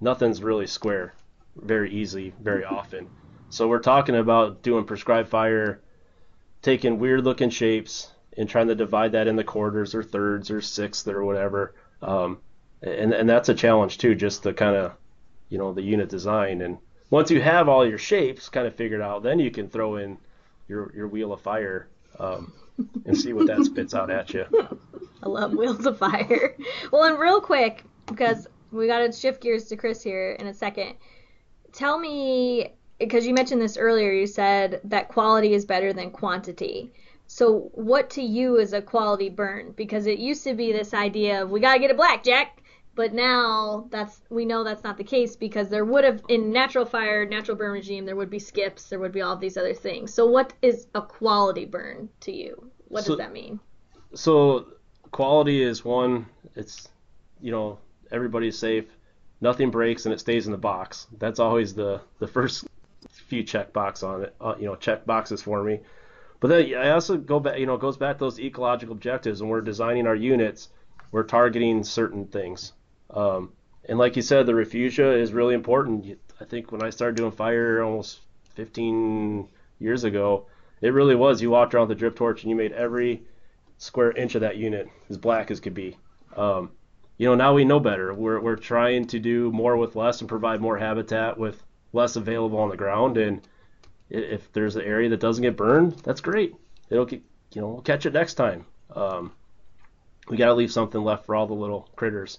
[0.00, 1.14] nothing's really square
[1.56, 3.08] very easy very often.
[3.50, 5.80] So we're talking about doing prescribed fire,
[6.62, 11.06] taking weird looking shapes and trying to divide that into quarters or thirds or sixths
[11.06, 11.74] or whatever.
[12.02, 12.38] Um,
[12.82, 14.92] and and that's a challenge too, just the kind of,
[15.48, 16.60] you know, the unit design.
[16.60, 16.78] And
[17.10, 20.18] once you have all your shapes kind of figured out, then you can throw in
[20.68, 21.88] your your wheel of fire
[22.18, 22.52] um,
[23.04, 24.46] and see what that spits out at you.
[25.22, 26.56] I love Wheels of Fire.
[26.92, 30.54] Well, and real quick, because we got to shift gears to Chris here in a
[30.54, 30.94] second.
[31.72, 36.92] Tell me, because you mentioned this earlier, you said that quality is better than quantity.
[37.26, 39.72] So, what to you is a quality burn?
[39.76, 42.62] Because it used to be this idea of we gotta get a blackjack,
[42.94, 46.84] but now that's we know that's not the case because there would have in natural
[46.84, 50.12] fire, natural burn regime, there would be skips, there would be all these other things.
[50.14, 52.70] So, what is a quality burn to you?
[52.88, 53.60] What So- does that mean?
[54.14, 54.66] So
[55.10, 56.26] quality is one.
[56.54, 56.88] It's
[57.40, 57.78] you know
[58.12, 58.86] everybody's safe,
[59.40, 61.08] nothing breaks, and it stays in the box.
[61.18, 62.66] That's always the the first
[63.10, 64.34] few check box on it.
[64.40, 65.80] Uh, you know check boxes for me.
[66.40, 67.58] But then I also go back.
[67.58, 70.68] You know it goes back to those ecological objectives, and we're designing our units.
[71.10, 72.72] We're targeting certain things.
[73.10, 73.52] Um,
[73.88, 76.18] and like you said, the refugia is really important.
[76.40, 78.20] I think when I started doing fire almost
[78.54, 80.46] 15 years ago,
[80.80, 81.42] it really was.
[81.42, 83.22] You walked around with a drip torch and you made every
[83.78, 85.96] square inch of that unit as black as could be.
[86.36, 86.70] Um,
[87.18, 88.12] you know, now we know better.
[88.12, 91.62] We're, we're trying to do more with less and provide more habitat with
[91.92, 93.16] less available on the ground.
[93.16, 93.46] And
[94.10, 96.54] if there's an area that doesn't get burned, that's great.
[96.90, 98.66] It'll get, you know, we'll catch it next time.
[98.94, 99.32] Um,
[100.28, 102.38] we got to leave something left for all the little critters.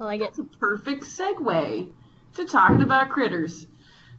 [0.00, 0.24] I like it.
[0.24, 1.90] That's a perfect segue
[2.36, 3.66] to talking about critters.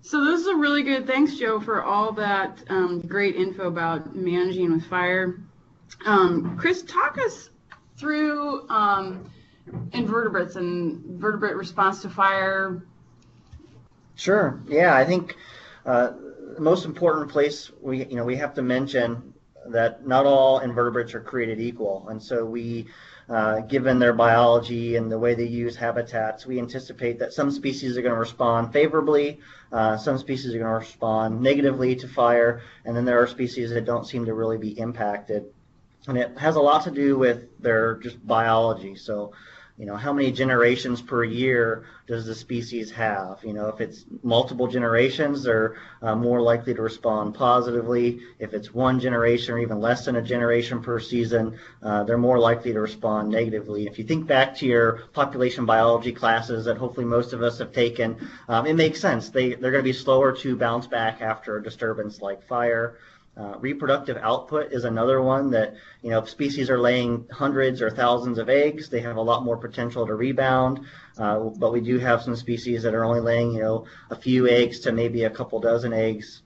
[0.02, 1.08] So this is a really good.
[1.08, 5.39] Thanks, Joe, for all that um, great info about managing with fire.
[6.06, 7.50] Um, Chris, talk us
[7.98, 9.30] through um,
[9.94, 12.84] invertebrates and vertebrate response to fire.
[14.15, 14.62] Sure.
[14.68, 15.36] Yeah, I think
[15.86, 16.12] uh,
[16.56, 19.34] the most important place we you know we have to mention
[19.68, 22.88] that not all invertebrates are created equal, and so we,
[23.30, 27.96] uh, given their biology and the way they use habitats, we anticipate that some species
[27.96, 29.39] are going to respond favorably,
[29.72, 33.70] uh, some species are going to respond negatively to fire, and then there are species
[33.70, 35.46] that don't seem to really be impacted.
[36.08, 38.96] And it has a lot to do with their just biology.
[38.96, 39.34] So,
[39.80, 43.39] you know, how many generations per year does the species have?
[43.46, 48.20] You know, if it's multiple generations, they're uh, more likely to respond positively.
[48.39, 52.39] If it's one generation or even less than a generation per season, uh, they're more
[52.39, 53.88] likely to respond negatively.
[53.88, 57.72] If you think back to your population biology classes that hopefully most of us have
[57.72, 58.18] taken,
[58.50, 59.30] um, it makes sense.
[59.30, 62.98] They, they're going to be slower to bounce back after a disturbance like fire.
[63.39, 67.89] Uh, reproductive output is another one that, you know, if species are laying hundreds or
[67.89, 70.82] thousands of eggs, they have a lot more potential to rebound.
[71.17, 74.49] Uh, but we do have some species that are only laying, you know, a few
[74.49, 76.41] eggs to maybe a couple dozen eggs,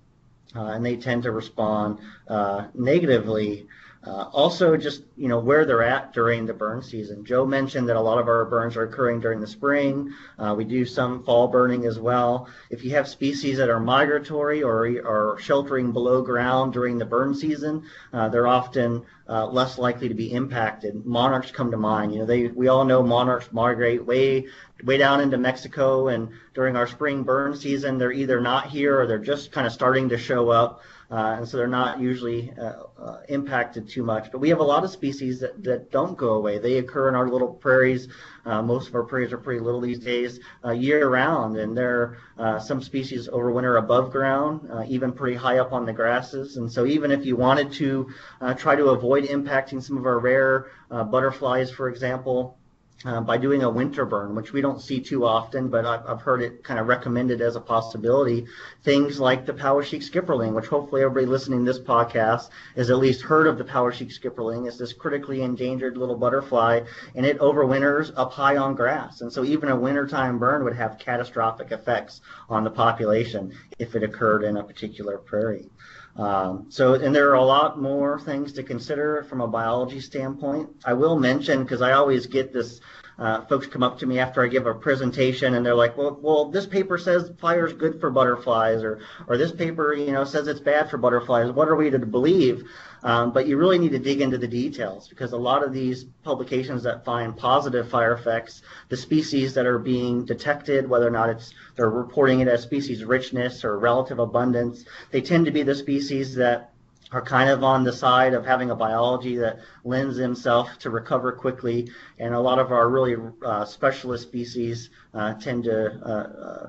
[0.56, 3.66] uh, and they tend to respond uh, negatively.
[4.06, 7.24] Uh, also, just you know where they're at during the burn season.
[7.24, 10.14] Joe mentioned that a lot of our burns are occurring during the spring.
[10.38, 12.50] Uh, we do some fall burning as well.
[12.70, 17.34] If you have species that are migratory or are sheltering below ground during the burn
[17.34, 21.06] season, uh, they're often uh, less likely to be impacted.
[21.06, 22.14] Monarchs come to mind.
[22.14, 24.48] You know, they we all know monarchs migrate way
[24.84, 29.08] way down into Mexico, and during our spring burn season, they're either not here or
[29.08, 30.82] they're just kind of starting to show up.
[31.14, 34.32] Uh, and so they're not usually uh, uh, impacted too much.
[34.32, 36.58] But we have a lot of species that, that don't go away.
[36.58, 38.08] They occur in our little prairies.
[38.44, 42.18] Uh, most of our prairies are pretty little these days, uh, year round, and there
[42.40, 46.58] are some species overwinter above ground, uh, even pretty high up on the grasses.
[46.58, 48.10] And so even if you wanted to
[48.42, 52.58] uh, try to avoid impacting some of our rare uh, butterflies, for example,
[53.06, 56.22] uh, by doing a winter burn, which we don't see too often, but I've, I've
[56.22, 58.46] heard it kind of recommended as a possibility.
[58.84, 63.22] Things like the Poweshiek skipperling, which hopefully everybody listening to this podcast has at least
[63.22, 64.68] heard of the Poweshiek skipperling.
[64.68, 66.82] It's this critically endangered little butterfly,
[67.16, 69.22] and it overwinters up high on grass.
[69.22, 74.04] And so even a wintertime burn would have catastrophic effects on the population if it
[74.04, 75.70] occurred in a particular prairie.
[76.16, 80.70] Um, so, and there are a lot more things to consider from a biology standpoint.
[80.86, 82.80] I will mention, because I always get this
[83.18, 86.18] uh, folks come up to me after I give a presentation and they're like, well,
[86.22, 90.24] well, this paper says fire is good for butterflies, or or this paper, you know,
[90.24, 91.52] says it's bad for butterflies.
[91.52, 92.64] What are we to believe?
[93.04, 96.06] Um, but you really need to dig into the details because a lot of these
[96.24, 101.30] publications that find positive fire effects, the species that are being detected, whether or not
[101.30, 105.76] it's they're reporting it as species richness or relative abundance, they tend to be the
[105.76, 106.73] species that
[107.14, 111.32] are kind of on the side of having a biology that lends himself to recover
[111.32, 111.90] quickly.
[112.20, 116.68] And a lot of our really uh, specialist species uh, tend to, uh,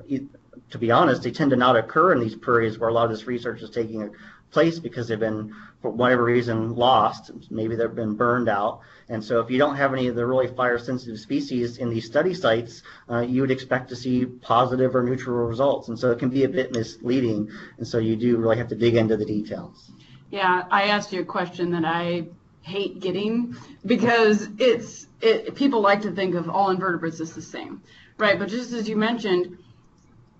[0.70, 3.10] to be honest, they tend to not occur in these prairies where a lot of
[3.10, 4.14] this research is taking
[4.50, 7.30] place because they've been, for whatever reason, lost.
[7.50, 8.80] Maybe they've been burned out.
[9.08, 12.06] And so if you don't have any of the really fire sensitive species in these
[12.06, 15.88] study sites, uh, you would expect to see positive or neutral results.
[15.88, 17.50] And so it can be a bit misleading.
[17.78, 19.90] And so you do really have to dig into the details.
[20.30, 22.26] Yeah, I asked you a question that I
[22.62, 27.82] hate getting because it's it, people like to think of all invertebrates as the same,
[28.18, 28.38] right?
[28.38, 29.58] But just as you mentioned,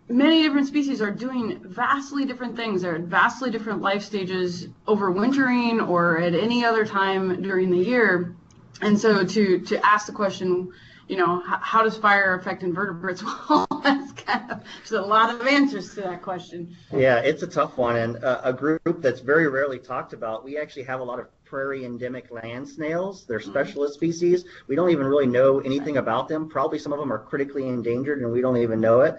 [0.09, 2.83] many different species are doing vastly different things.
[2.83, 8.35] They're at vastly different life stages overwintering or at any other time during the year.
[8.81, 10.73] And so to to ask the question,
[11.09, 13.23] you know, how, how does fire affect invertebrates?
[13.51, 16.75] Well, that's kind of, there's a lot of answers to that question.
[16.93, 17.97] Yeah, it's a tough one.
[17.97, 21.27] And uh, a group that's very rarely talked about, we actually have a lot of
[21.55, 23.27] prairie endemic land snails.
[23.27, 23.49] They're mm-hmm.
[23.49, 24.45] specialist species.
[24.67, 26.49] We don't even really know anything about them.
[26.49, 29.15] Probably some of them are critically endangered and we don't even know it.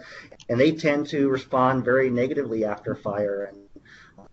[0.49, 3.53] And they tend to respond very negatively after fire.
[3.53, 3.65] And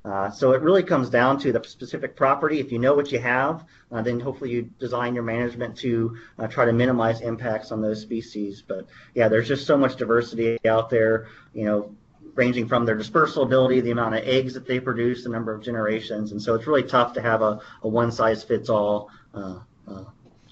[0.04, 2.58] uh, so it really comes down to the specific property.
[2.58, 6.48] If you know what you have, uh, then hopefully you design your management to uh,
[6.48, 8.64] try to minimize impacts on those species.
[8.66, 11.94] But yeah, there's just so much diversity out there, you know,
[12.34, 15.62] ranging from their dispersal ability, the amount of eggs that they produce, the number of
[15.62, 16.32] generations.
[16.32, 20.04] And so it's really tough to have a, a one size fits all uh, uh,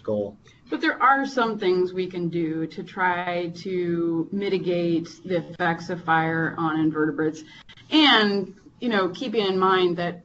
[0.02, 0.36] goal.
[0.68, 6.04] But there are some things we can do to try to mitigate the effects of
[6.04, 7.42] fire on invertebrates.
[7.90, 10.22] And you know, keeping in mind that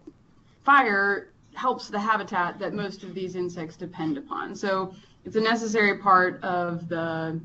[0.64, 4.56] fire helps the habitat that most of these insects depend upon.
[4.56, 7.40] So it's a necessary part of the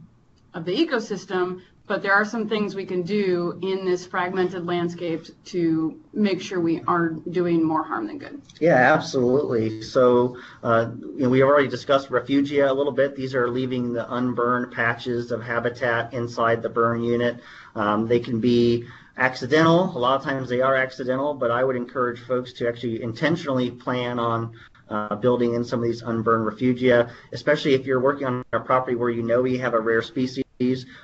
[0.53, 5.27] of the ecosystem, but there are some things we can do in this fragmented landscape
[5.45, 8.41] to make sure we aren't doing more harm than good.
[8.61, 9.83] Yeah, absolutely.
[9.83, 13.17] So uh, you know, we already discussed refugia a little bit.
[13.17, 17.41] These are leaving the unburned patches of habitat inside the burn unit.
[17.75, 19.87] Um, they can be accidental.
[19.97, 23.73] A lot of times they are accidental, but I would encourage folks to actually intentionally
[23.73, 24.55] plan on
[24.91, 28.95] uh, building in some of these unburned refugia, especially if you're working on a property
[28.95, 30.45] where you know you have a rare species.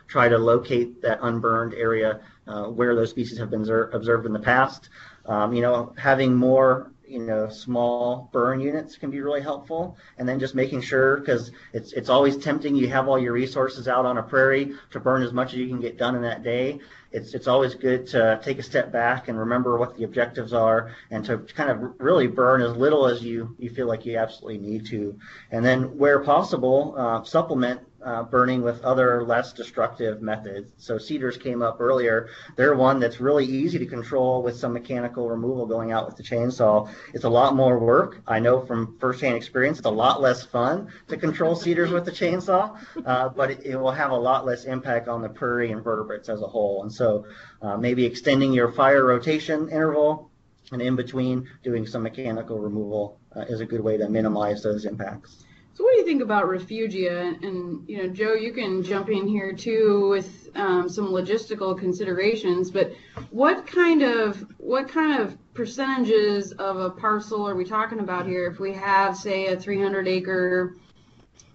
[0.06, 4.38] Try to locate that unburned area uh, where those species have been observed in the
[4.38, 4.90] past.
[5.24, 9.96] Um, you know, having more you know small burn units can be really helpful.
[10.18, 13.88] And then just making sure because it's it's always tempting you have all your resources
[13.88, 16.42] out on a prairie to burn as much as you can get done in that
[16.42, 16.78] day.
[17.12, 20.94] It's it's always good to take a step back and remember what the objectives are
[21.10, 24.58] and to kind of really burn as little as you you feel like you absolutely
[24.58, 25.18] need to.
[25.50, 30.68] And then where possible uh, supplement uh, burning with other less destructive methods.
[30.76, 32.28] So cedars came up earlier.
[32.56, 36.22] They're one that's really easy to control with some mechanical removal going out with the
[36.22, 36.88] chainsaw.
[37.14, 38.22] It's a lot more work.
[38.26, 42.12] I know from firsthand experience, it's a lot less fun to control cedars with the
[42.12, 46.28] chainsaw, uh, but it, it, will have a lot less impact on the prairie invertebrates
[46.28, 46.82] as a whole.
[46.82, 47.26] And so
[47.62, 50.30] uh, maybe extending your fire rotation interval
[50.72, 54.85] and in between doing some mechanical removal uh, is a good way to minimize those
[54.85, 55.44] impacts.
[55.76, 57.44] So what do you think about refugia?
[57.44, 62.70] And you know, Joe, you can jump in here too with um, some logistical considerations.
[62.70, 62.94] But
[63.28, 68.46] what kind of what kind of percentages of a parcel are we talking about here?
[68.46, 70.78] If we have, say, a 300 acre,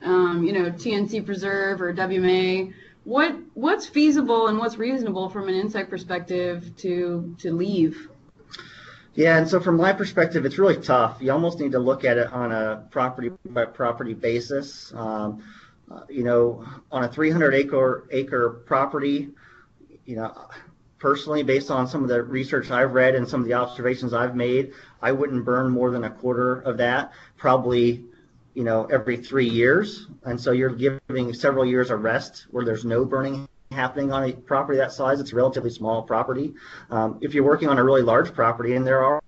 [0.04, 5.56] um, you know, TNC preserve or WMA, what what's feasible and what's reasonable from an
[5.56, 8.08] insect perspective to to leave?
[9.14, 11.18] Yeah, and so from my perspective, it's really tough.
[11.20, 14.94] You almost need to look at it on a property by property basis.
[14.96, 15.44] Um,
[15.92, 19.30] uh, you know, on a 300 acre acre property,
[20.06, 20.34] you know,
[20.98, 24.36] personally, based on some of the research I've read and some of the observations I've
[24.36, 24.72] made,
[25.02, 27.12] I wouldn't burn more than a quarter of that.
[27.36, 28.06] Probably,
[28.54, 32.86] you know, every three years, and so you're giving several years of rest where there's
[32.86, 35.20] no burning happening on a property that size.
[35.20, 36.54] It's a relatively small property.
[36.90, 39.22] Um, if you're working on a really large property, and there are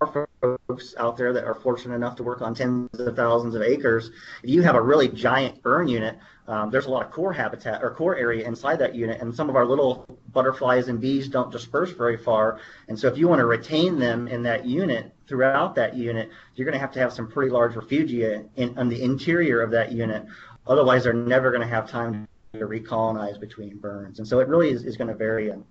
[0.68, 4.11] folks out there that are fortunate enough to work on tens of thousands of acres,
[4.43, 7.82] if you have a really giant burn unit, um, there's a lot of core habitat
[7.82, 11.51] or core area inside that unit, and some of our little butterflies and bees don't
[11.51, 12.59] disperse very far.
[12.89, 16.65] And so, if you want to retain them in that unit throughout that unit, you're
[16.65, 19.93] going to have to have some pretty large refugia in, on the interior of that
[19.93, 20.26] unit.
[20.68, 24.20] Otherwise, they're never going to have time to recolonize between burns.
[24.20, 25.64] And so it really is, is going to vary in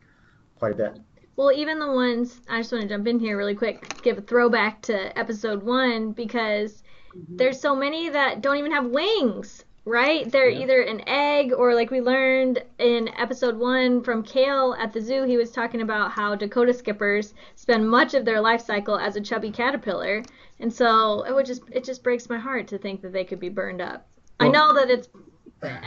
[0.59, 0.99] quite a bit.
[1.37, 4.21] Well, even the ones, I just want to jump in here really quick, give a
[4.21, 6.83] throwback to episode one because
[7.17, 7.37] mm-hmm.
[7.37, 10.31] there's so many that don't even have wings, right?
[10.31, 10.63] They're yeah.
[10.63, 15.23] either an egg or, like we learned in episode one from Cale at the zoo,
[15.23, 19.21] he was talking about how Dakota skippers spend much of their life cycle as a
[19.21, 20.23] chubby caterpillar.
[20.59, 23.41] And so it would just, it just breaks my heart to think that they could
[23.41, 24.09] be burned up.
[24.39, 25.09] Well, I know that it's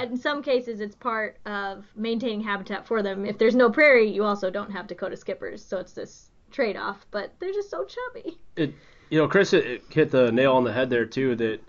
[0.01, 3.25] in some cases it's part of maintaining habitat for them.
[3.25, 7.05] If there's no prairie, you also don't have Dakota skippers, so it's this trade-off.
[7.11, 8.37] But they're just so chubby.
[8.55, 8.73] It,
[9.09, 11.35] you know, Chris hit, hit the nail on the head there too.
[11.35, 11.59] That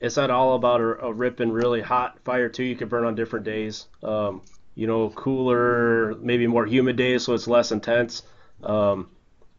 [0.00, 2.64] it's not all about a, a ripping really hot fire too.
[2.64, 3.86] You can burn on different days.
[4.02, 4.42] Um,
[4.74, 8.22] you know, cooler, maybe more humid days, so it's less intense.
[8.62, 9.08] Um,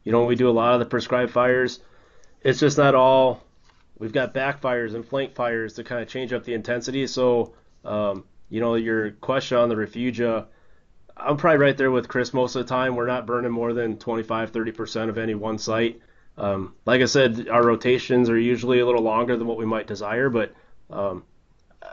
[0.03, 1.79] you know, we do a lot of the prescribed fires.
[2.41, 3.43] It's just not all.
[3.97, 7.07] We've got backfires and flank fires to kind of change up the intensity.
[7.07, 7.55] So
[7.85, 10.45] um, you know, your question on the refugia,
[11.15, 12.95] I'm probably right there with Chris most of the time.
[12.95, 16.01] We're not burning more than 25, 30% of any one site.
[16.37, 19.87] Um, like I said, our rotations are usually a little longer than what we might
[19.87, 20.53] desire, but
[20.91, 21.23] um,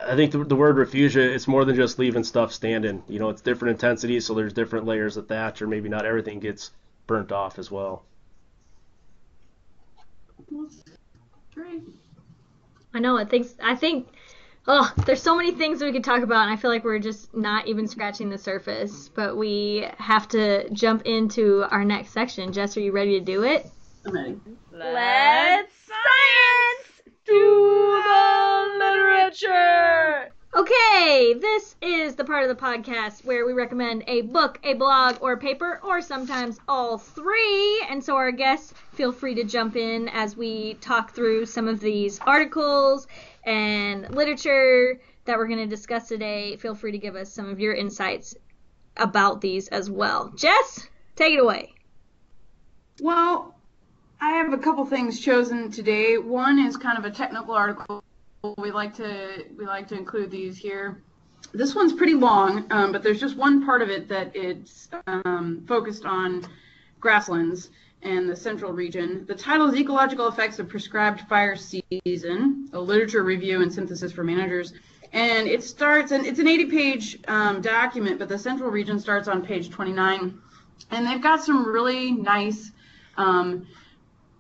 [0.07, 3.03] I think the, the, word refugia, it's more than just leaving stuff standing.
[3.09, 6.41] You know, it's different intensities, so there's different layers of thatch, or maybe not everything
[6.41, 6.71] gets
[7.07, 8.05] burnt off as well.
[12.93, 13.17] I know.
[13.17, 14.09] I think I think
[14.67, 17.35] Oh, there's so many things we could talk about, and I feel like we're just
[17.35, 19.11] not even scratching the surface.
[19.15, 22.51] But we have to jump into our next section.
[22.53, 23.71] Jess, are you ready to do it?
[24.07, 24.41] I'm ready.
[24.73, 30.33] Let's science do the literature.
[30.57, 35.17] Okay, this is the part of the podcast where we recommend a book, a blog,
[35.21, 37.85] or a paper, or sometimes all three.
[37.91, 41.81] And so our guests feel free to jump in as we talk through some of
[41.81, 43.09] these articles
[43.45, 46.57] and literature that we're going to discuss today.
[46.57, 48.35] Feel free to give us some of your insights
[48.97, 50.33] about these as well.
[50.37, 51.75] Jess, take it away.
[53.01, 53.55] Well,
[54.21, 56.19] I have a couple things chosen today.
[56.19, 58.03] One is kind of a technical article.
[58.59, 61.03] We like to we like to include these here.
[61.53, 65.65] This one's pretty long, um, but there's just one part of it that it's um,
[65.67, 66.47] focused on
[67.01, 67.71] grasslands
[68.05, 69.25] and the central region.
[69.27, 74.23] The title is Ecological Effects of Prescribed Fire Season, a literature review and synthesis for
[74.23, 74.75] managers.
[75.13, 79.29] And it starts, and it's an 80 page um, document, but the central region starts
[79.29, 80.39] on page 29.
[80.91, 82.73] And they've got some really nice
[83.17, 83.67] um,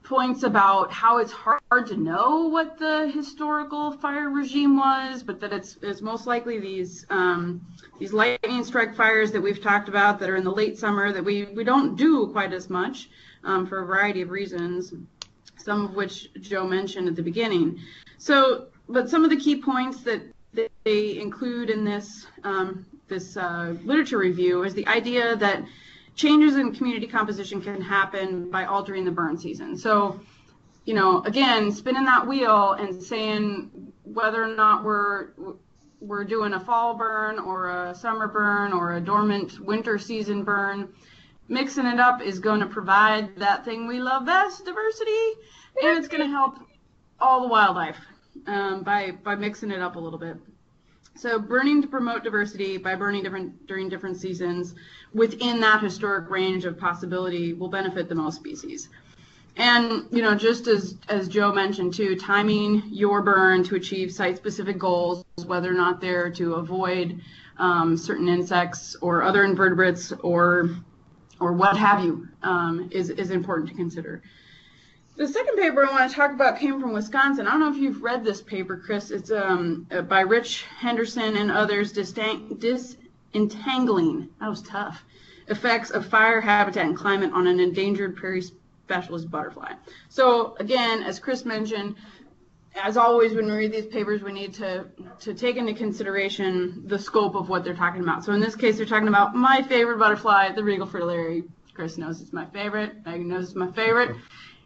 [0.02, 5.52] points about how it's hard to know what the historical fire regime was, but that
[5.52, 7.64] it's, it's most likely these um,
[7.98, 11.24] these lightning strike fires that we've talked about that are in the late summer that
[11.24, 13.08] we, we don't do quite as much
[13.44, 14.92] um, for a variety of reasons,
[15.56, 17.78] some of which Joe mentioned at the beginning.
[18.18, 20.22] So, but some of the key points that
[20.84, 25.62] they include in this um, this uh, literature review is the idea that
[26.16, 29.76] changes in community composition can happen by altering the burn season.
[29.76, 30.20] So,
[30.84, 35.28] you know, again, spinning that wheel and saying whether or not we're
[36.06, 40.88] we're doing a fall burn or a summer burn or a dormant winter season burn
[41.48, 45.10] mixing it up is going to provide that thing we love best, diversity,
[45.82, 46.58] and it's going to help
[47.20, 47.98] all the wildlife
[48.46, 50.36] um, by by mixing it up a little bit.
[51.16, 54.74] So burning to promote diversity by burning different during different seasons
[55.12, 58.88] within that historic range of possibility will benefit the most species.
[59.56, 64.78] And you know, just as as Joe mentioned too, timing your burn to achieve site-specific
[64.78, 67.20] goals, whether or not they're to avoid
[67.58, 70.70] um, certain insects or other invertebrates or
[71.40, 74.22] or what have you, um, is, is important to consider.
[75.16, 77.46] The second paper I want to talk about came from Wisconsin.
[77.46, 79.10] I don't know if you've read this paper, Chris.
[79.10, 82.98] It's um, uh, by Rich Henderson and others, Disentangling,
[84.40, 85.04] that was tough,
[85.48, 88.42] effects of fire, habitat, and climate on an endangered prairie
[88.84, 89.72] specialist butterfly.
[90.08, 91.96] So again, as Chris mentioned,
[92.74, 94.86] as always, when we read these papers, we need to,
[95.20, 98.24] to take into consideration the scope of what they're talking about.
[98.24, 101.44] So in this case, they're talking about my favorite butterfly, the regal fritillary.
[101.72, 103.04] Chris knows it's my favorite.
[103.06, 104.16] Megan knows it's my favorite.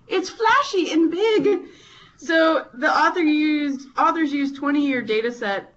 [0.09, 1.69] It's flashy and big.
[2.17, 5.75] So the author used authors used 20 year data set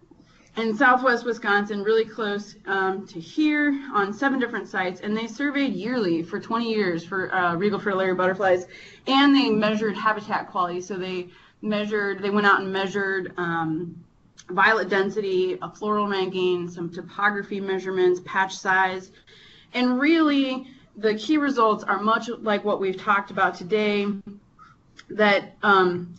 [0.58, 5.74] in southwest Wisconsin, really close um, to here, on seven different sites, and they surveyed
[5.74, 8.68] yearly for 20 years for uh, regal fritillary butterflies,
[9.08, 10.82] and they measured habitat quality.
[10.82, 11.30] So they
[11.62, 14.04] measured, they went out and measured um,
[14.50, 19.12] violet density, a floral ranking, some topography measurements, patch size,
[19.74, 24.06] and really the key results are much like what we've talked about today,
[25.10, 26.14] that um,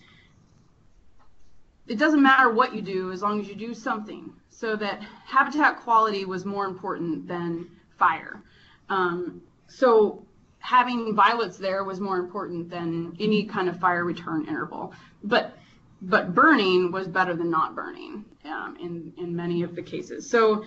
[1.86, 4.32] it doesn't matter what you do as long as you do something.
[4.50, 7.68] So that habitat quality was more important than
[7.98, 8.42] fire.
[8.88, 10.24] Um, so
[10.58, 14.94] having violets there was more important than any kind of fire return interval.
[15.24, 15.58] But
[16.04, 20.28] but burning was better than not burning um, in in many of the cases.
[20.28, 20.64] So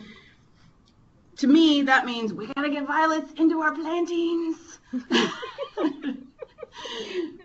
[1.37, 4.79] to me, that means we gotta get violets into our plantings.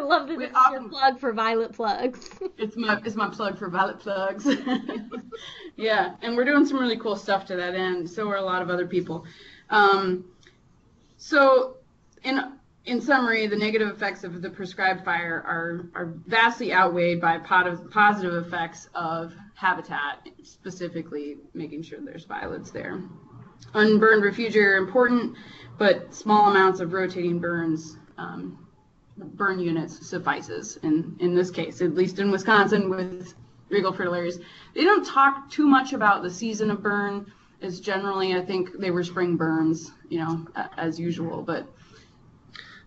[0.00, 2.30] I love that it's your plug for Violet plugs.
[2.56, 4.46] It's my it's my plug for violet plugs.
[5.76, 8.08] yeah, and we're doing some really cool stuff to that end.
[8.08, 9.24] So are a lot of other people.
[9.70, 10.24] Um,
[11.16, 11.76] so
[12.22, 12.38] in
[12.84, 17.90] in summary, the negative effects of the prescribed fire are are vastly outweighed by pot-
[17.90, 23.02] positive effects of habitat, specifically making sure there's violets there.
[23.74, 25.36] Unburned refugia are important,
[25.78, 28.66] but small amounts of rotating burns um,
[29.20, 33.34] burn units suffices in, in this case, at least in Wisconsin with
[33.68, 34.42] regal fritillaries.
[34.74, 37.32] They don't talk too much about the season of burn.
[37.60, 40.46] It's generally, I think they were spring burns, you know,
[40.76, 41.42] as usual.
[41.42, 41.66] But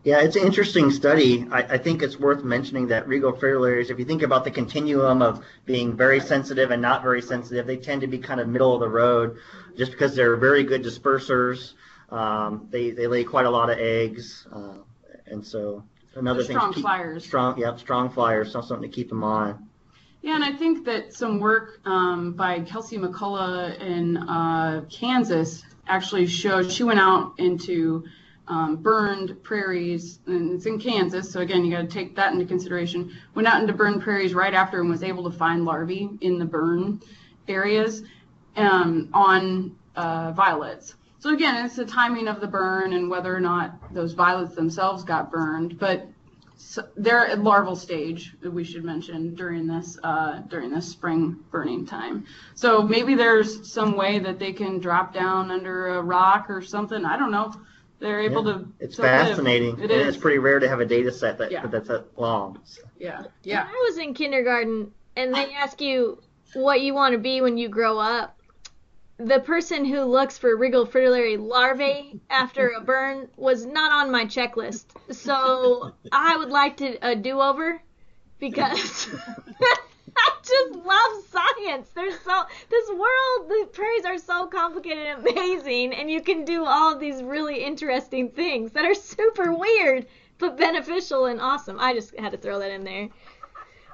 [0.04, 1.46] Yeah, it's an interesting study.
[1.52, 5.22] I, I think it's worth mentioning that regal fritillaries, if you think about the continuum
[5.22, 8.74] of being very sensitive and not very sensitive, they tend to be kind of middle
[8.74, 9.38] of the road
[9.78, 11.74] just because they're very good dispersers.
[12.10, 14.46] Um, they, they lay quite a lot of eggs.
[14.52, 14.78] Uh,
[15.28, 15.84] and so
[16.16, 17.26] another thing strong keep- flyers.
[17.26, 18.52] Strong, yep, strong flyers.
[18.52, 19.58] So something to keep in mind.
[20.22, 26.28] Yeah, and I think that some work um, by Kelsey McCullough in uh, Kansas actually
[26.28, 28.06] showed she went out into
[28.48, 32.46] um, burned prairies, and it's in Kansas, so again, you got to take that into
[32.46, 33.12] consideration.
[33.36, 36.46] Went out into burned prairies right after and was able to find larvae in the
[36.46, 37.02] burn
[37.48, 38.04] areas
[38.56, 40.96] um, on uh, violets.
[41.24, 45.06] So again, it's the timing of the burn and whether or not those violets themselves
[45.06, 46.06] got burned, but
[46.58, 51.86] so they're at larval stage we should mention during this uh, during this spring burning
[51.86, 56.62] time so maybe there's some way that they can drop down under a rock or
[56.62, 57.52] something i don't know
[58.00, 59.28] they're able Yeah, to It's to live.
[59.30, 59.80] fascinating.
[59.80, 61.66] it and is It's pretty rare to have a data set that, Yeah.
[61.68, 62.60] that's that long.
[63.00, 66.22] yeah When yeah I was in kindergarten and they ask you
[66.54, 68.33] what you want to be when you grow up,
[69.24, 74.26] the person who looks for regal fritillary larvae after a burn was not on my
[74.26, 74.86] checklist.
[75.12, 77.82] So I would like to a do-over
[78.40, 79.10] because
[80.18, 81.90] I just love science.
[81.96, 86.66] There's so this world, the prairies are so complicated and amazing, and you can do
[86.66, 90.06] all these really interesting things that are super weird
[90.38, 91.80] but beneficial and awesome.
[91.80, 93.10] I just had to throw that in there.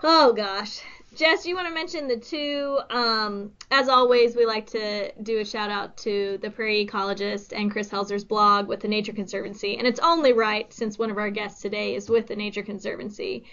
[0.02, 0.82] Oh gosh.
[1.16, 2.80] Jess, you want to mention the two?
[2.90, 7.72] Um, as always, we like to do a shout out to the Prairie Ecologist and
[7.72, 9.78] Chris Helzer's blog with the Nature Conservancy.
[9.78, 13.44] And it's only right since one of our guests today is with the Nature Conservancy.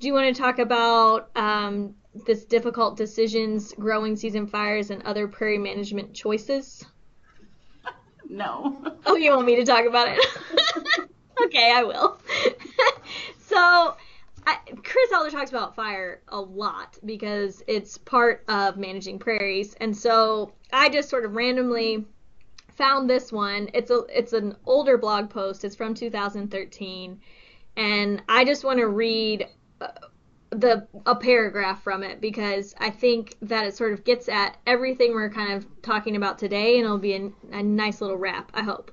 [0.00, 1.94] Do you want to talk about um,
[2.26, 6.84] this difficult decisions, growing season fires, and other prairie management choices?
[8.28, 10.20] no Oh, you want me to talk about it?
[11.44, 12.20] okay, I will.
[13.40, 13.96] so,
[14.48, 19.94] I, Chris Helzer talks about fire a lot because it's part of managing prairies, and
[19.94, 22.06] so I just sort of randomly
[22.70, 23.68] found this one.
[23.74, 25.66] It's a it's an older blog post.
[25.66, 27.20] It's from 2013,
[27.76, 29.48] and I just want to read
[29.82, 29.88] uh,
[30.48, 35.12] the a paragraph from it because I think that it sort of gets at everything
[35.12, 38.50] we're kind of talking about today, and it'll be a, a nice little wrap.
[38.54, 38.92] I hope.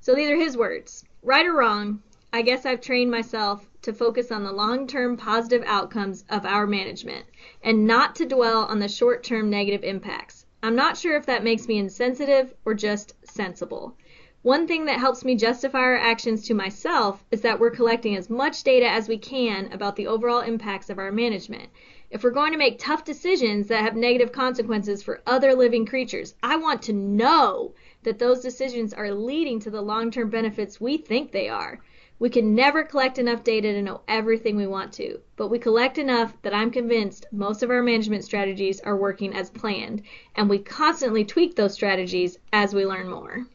[0.00, 1.04] So these are his words.
[1.22, 2.02] Right or wrong,
[2.34, 6.66] I guess I've trained myself to focus on the long term positive outcomes of our
[6.66, 7.26] management
[7.62, 10.44] and not to dwell on the short term negative impacts.
[10.62, 13.96] I'm not sure if that makes me insensitive or just sensible.
[14.42, 18.30] One thing that helps me justify our actions to myself is that we're collecting as
[18.30, 21.68] much data as we can about the overall impacts of our management.
[22.10, 26.34] If we're going to make tough decisions that have negative consequences for other living creatures,
[26.42, 30.96] I want to know that those decisions are leading to the long term benefits we
[30.96, 31.80] think they are.
[32.20, 35.96] We can never collect enough data to know everything we want to, but we collect
[35.96, 40.02] enough that I'm convinced most of our management strategies are working as planned,
[40.36, 43.46] and we constantly tweak those strategies as we learn more.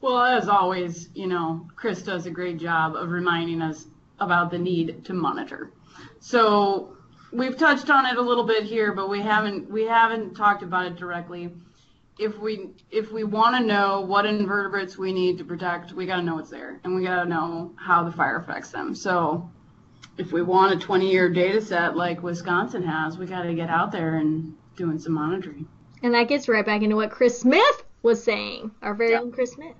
[0.00, 3.86] well as always you know chris does a great job of reminding us
[4.20, 5.72] about the need to monitor
[6.20, 6.96] so
[7.32, 10.86] we've touched on it a little bit here but we haven't we haven't talked about
[10.86, 11.50] it directly
[12.20, 16.16] if we if we want to know what invertebrates we need to protect, we got
[16.16, 18.94] to know what's there, and we got to know how the fire affects them.
[18.94, 19.50] So,
[20.18, 23.90] if we want a 20-year data set like Wisconsin has, we got to get out
[23.90, 25.66] there and doing some monitoring.
[26.02, 29.52] And that gets right back into what Chris Smith was saying, our very own Chris
[29.52, 29.74] Smith.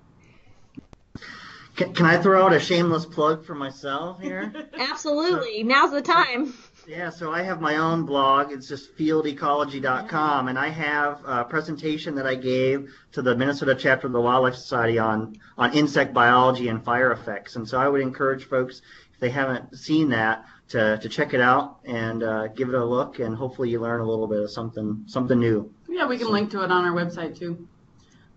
[1.76, 4.53] Can, can I throw out a shameless plug for myself here?
[4.78, 5.62] Absolutely.
[5.62, 6.55] Now's the time.
[6.91, 8.51] Yeah, so I have my own blog.
[8.51, 14.09] It's just fieldecology.com, and I have a presentation that I gave to the Minnesota chapter
[14.09, 17.55] of the Wildlife Society on on insect biology and fire effects.
[17.55, 18.82] And so I would encourage folks,
[19.14, 22.84] if they haven't seen that, to, to check it out and uh, give it a
[22.84, 25.72] look, and hopefully you learn a little bit of something something new.
[25.88, 27.68] Yeah, we can link to it on our website too.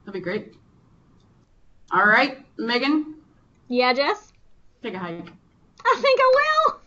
[0.05, 0.53] That'd be great.
[1.91, 3.15] All right, Megan,
[3.67, 4.31] Yeah, Jess?
[4.83, 5.31] take a hike.
[5.83, 6.82] I think I will.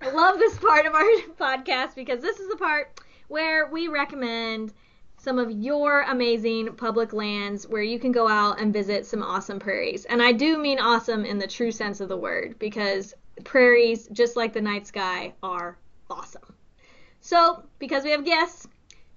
[0.00, 1.02] I love this part of our
[1.40, 4.72] podcast because this is the part where we recommend
[5.18, 9.58] some of your amazing public lands where you can go out and visit some awesome
[9.58, 10.04] prairies.
[10.04, 14.36] And I do mean awesome in the true sense of the word because prairies, just
[14.36, 15.78] like the night sky, are
[16.10, 16.54] awesome.
[17.20, 18.68] So, because we have guests,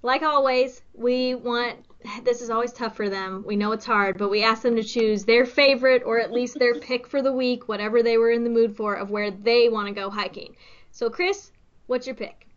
[0.02, 1.78] like always, we want
[2.24, 3.43] this is always tough for them.
[3.45, 6.58] We know it's hard, but we ask them to choose their favorite or at least
[6.58, 9.70] their pick for the week, whatever they were in the mood for, of where they
[9.70, 10.56] want to go hiking.
[10.91, 11.52] So, Chris,
[11.88, 12.50] what's your pick?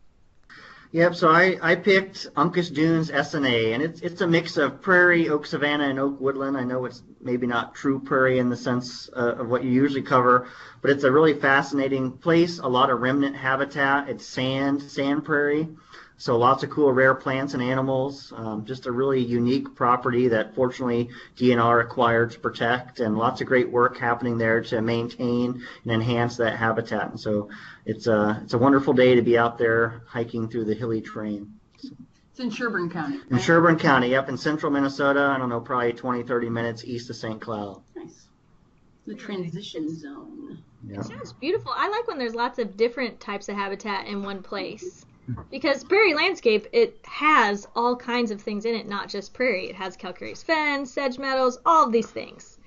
[0.92, 5.30] Yep, so I, I picked Uncas Dunes SNA, and it's it's a mix of prairie,
[5.30, 6.54] oak savanna, and oak woodland.
[6.54, 10.02] I know it's maybe not true prairie in the sense uh, of what you usually
[10.02, 10.48] cover,
[10.82, 12.58] but it's a really fascinating place.
[12.58, 14.10] A lot of remnant habitat.
[14.10, 15.66] It's sand, sand prairie,
[16.16, 18.32] so lots of cool rare plants and animals.
[18.36, 23.46] Um, just a really unique property that fortunately DNR acquired to protect, and lots of
[23.46, 27.10] great work happening there to maintain and enhance that habitat.
[27.10, 27.48] And so
[27.86, 31.54] it's a it's a wonderful day to be out there hiking through the hilly terrain.
[32.32, 33.16] It's in Sherburne County.
[33.16, 33.42] In right?
[33.42, 37.16] Sherburne County, up in central Minnesota, I don't know, probably 20, 30 minutes east of
[37.16, 37.38] St.
[37.38, 37.82] Cloud.
[37.94, 38.26] Nice.
[39.06, 40.62] The transition zone.
[40.86, 41.02] Yeah.
[41.02, 41.72] Sounds beautiful.
[41.76, 45.04] I like when there's lots of different types of habitat in one place.
[45.50, 49.68] Because prairie landscape, it has all kinds of things in it, not just prairie.
[49.68, 52.58] It has calcareous fens, sedge meadows, all of these things.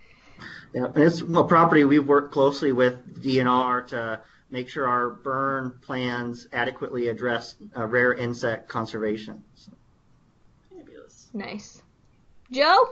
[0.74, 5.74] Yeah, and it's a property we've worked closely with DNR to make sure our burn
[5.82, 9.44] plans adequately address uh, rare insect conservation.
[9.56, 9.72] So,
[10.76, 11.28] Fabulous.
[11.34, 11.82] Nice.
[12.52, 12.90] Joe?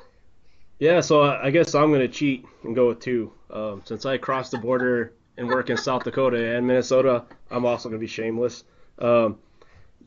[0.79, 3.31] Yeah, so I I guess I'm gonna cheat and go with two.
[3.49, 7.89] Um, since I crossed the border and work in South Dakota and Minnesota, I'm also
[7.89, 8.63] gonna be shameless.
[8.99, 9.37] Um,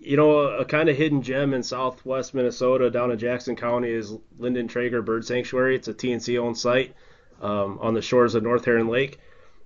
[0.00, 4.12] you know, a, kind of hidden gem in Southwest Minnesota, down in Jackson County, is
[4.38, 5.76] Lindgren-Traeger Bird Sanctuary.
[5.76, 6.94] It's a TNC-owned site
[7.40, 9.18] um, on the shores of North Heron Lake,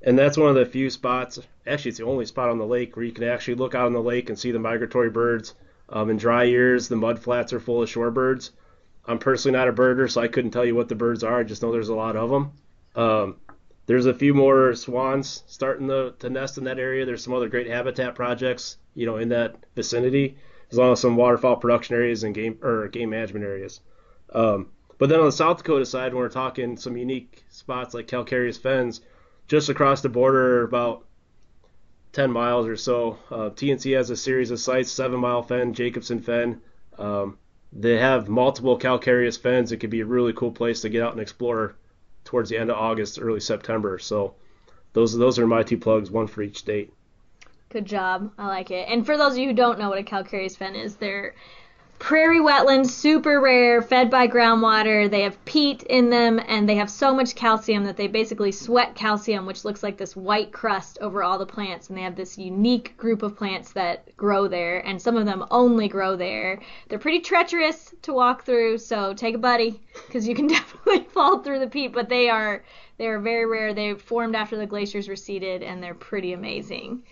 [0.03, 1.39] and that's one of the few spots.
[1.67, 3.93] Actually, it's the only spot on the lake where you can actually look out on
[3.93, 5.55] the lake and see the migratory birds.
[5.89, 8.51] Um, in dry years, the mud flats are full of shorebirds.
[9.07, 11.41] I'm personally not a birder, so I couldn't tell you what the birds are.
[11.41, 12.53] I just know there's a lot of them.
[12.95, 13.37] Um,
[13.87, 17.05] there's a few more swans starting to, to nest in that area.
[17.05, 20.37] There's some other great habitat projects, you know, in that vicinity,
[20.71, 23.81] as long as some waterfowl production areas and game or game management areas.
[24.33, 24.69] Um,
[24.99, 28.59] but then on the South Dakota side, when we're talking some unique spots like calcareous
[28.59, 29.01] fens,
[29.49, 31.05] just across the border, about
[32.13, 36.21] 10 miles or so, uh, TNC has a series of sites: Seven Mile Fen, Jacobson
[36.21, 36.61] Fen.
[36.99, 37.39] Um,
[37.73, 39.73] they have multiple calcareous fens.
[39.73, 41.77] It could be a really cool place to get out and explore
[42.25, 43.99] towards the end of August, early September.
[43.99, 44.35] So
[44.93, 46.93] those those are my two plugs, one for each state.
[47.71, 48.33] Good job.
[48.37, 48.89] I like it.
[48.89, 51.35] And for those of you who don't know what a calcareous fen is, they're
[52.01, 55.09] prairie wetlands, super rare, fed by groundwater.
[55.09, 58.97] They have peat in them, and they have so much calcium that they basically sweat
[58.97, 61.89] calcium, which looks like this white crust over all the plants.
[61.89, 65.45] And they have this unique group of plants that grow there, and some of them
[65.53, 66.59] only grow there.
[66.89, 71.39] They're pretty treacherous to walk through, so take a buddy, because you can definitely fall
[71.39, 71.93] through the peat.
[71.93, 72.65] But they are
[72.99, 73.73] they are very rare.
[73.75, 77.05] They formed after the glaciers receded, and they're pretty amazing.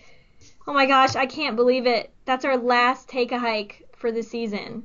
[0.69, 2.11] Oh my gosh, I can't believe it.
[2.25, 4.83] That's our last take a hike for the season.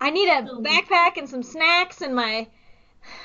[0.00, 2.46] I need a backpack and some snacks and my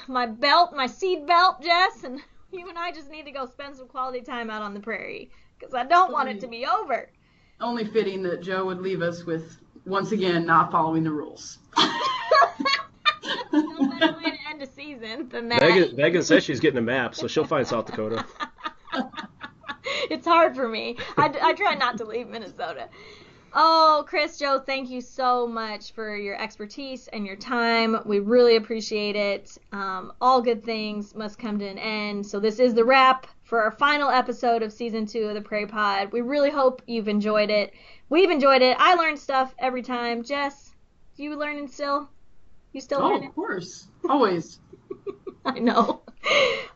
[0.08, 2.20] my belt, my seed belt, Jess, and
[2.52, 5.30] you and I just need to go spend some quality time out on the prairie
[5.60, 7.12] because I don't want it to be over.
[7.62, 11.60] Only fitting that Joe would leave us with once again not following the rules.
[11.78, 11.88] no
[13.88, 15.62] better way to end a season than that.
[15.62, 18.26] Megan, Megan says she's getting a map, so she'll find South Dakota.
[20.12, 20.98] it's hard for me.
[21.18, 22.90] I, I try not to leave Minnesota.
[23.54, 27.98] Oh, Chris, Joe, thank you so much for your expertise and your time.
[28.06, 29.58] We really appreciate it.
[29.72, 32.26] Um, all good things must come to an end.
[32.28, 35.66] So, this is the wrap for our final episode of season two of the Prairie
[35.66, 36.12] Pod.
[36.12, 37.74] We really hope you've enjoyed it.
[38.10, 38.76] We've enjoyed it.
[38.80, 40.24] I learn stuff every time.
[40.24, 40.76] Jess,
[41.16, 42.10] you learning still?
[42.74, 43.30] You still Oh, learning?
[43.30, 43.88] of course.
[44.08, 44.60] Always.
[45.46, 46.02] I know.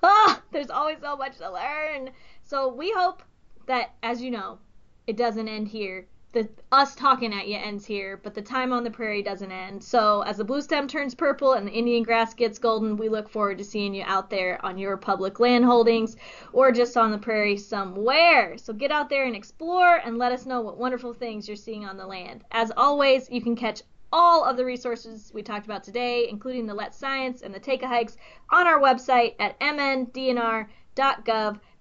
[0.03, 2.09] Ah, there's always so much to learn.
[2.52, 3.24] So we hope
[3.68, 4.60] that, as you know,
[5.08, 6.10] it doesn't end here.
[6.34, 9.82] the us talking at you ends here, but the time on the prairie doesn't end.
[9.82, 13.30] So as the blue stem turns purple and the Indian grass gets golden, we look
[13.30, 16.18] forward to seeing you out there on your public land holdings
[16.52, 18.58] or just on the prairie somewhere.
[18.58, 21.86] So get out there and explore and let us know what wonderful things you're seeing
[21.86, 22.43] on the land.
[22.52, 23.82] As always, you can catch
[24.12, 27.82] all of the resources we talked about today, including the Let's Science and the Take
[27.82, 28.18] a Hikes,
[28.49, 30.68] on our website at mndnr.gov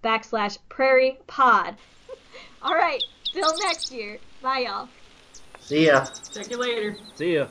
[0.02, 1.76] backslash prairie pod.
[2.62, 4.18] all right, till next year.
[4.42, 4.88] Bye, y'all.
[5.60, 6.06] See ya.
[6.32, 6.96] Check you later.
[7.14, 7.46] See ya.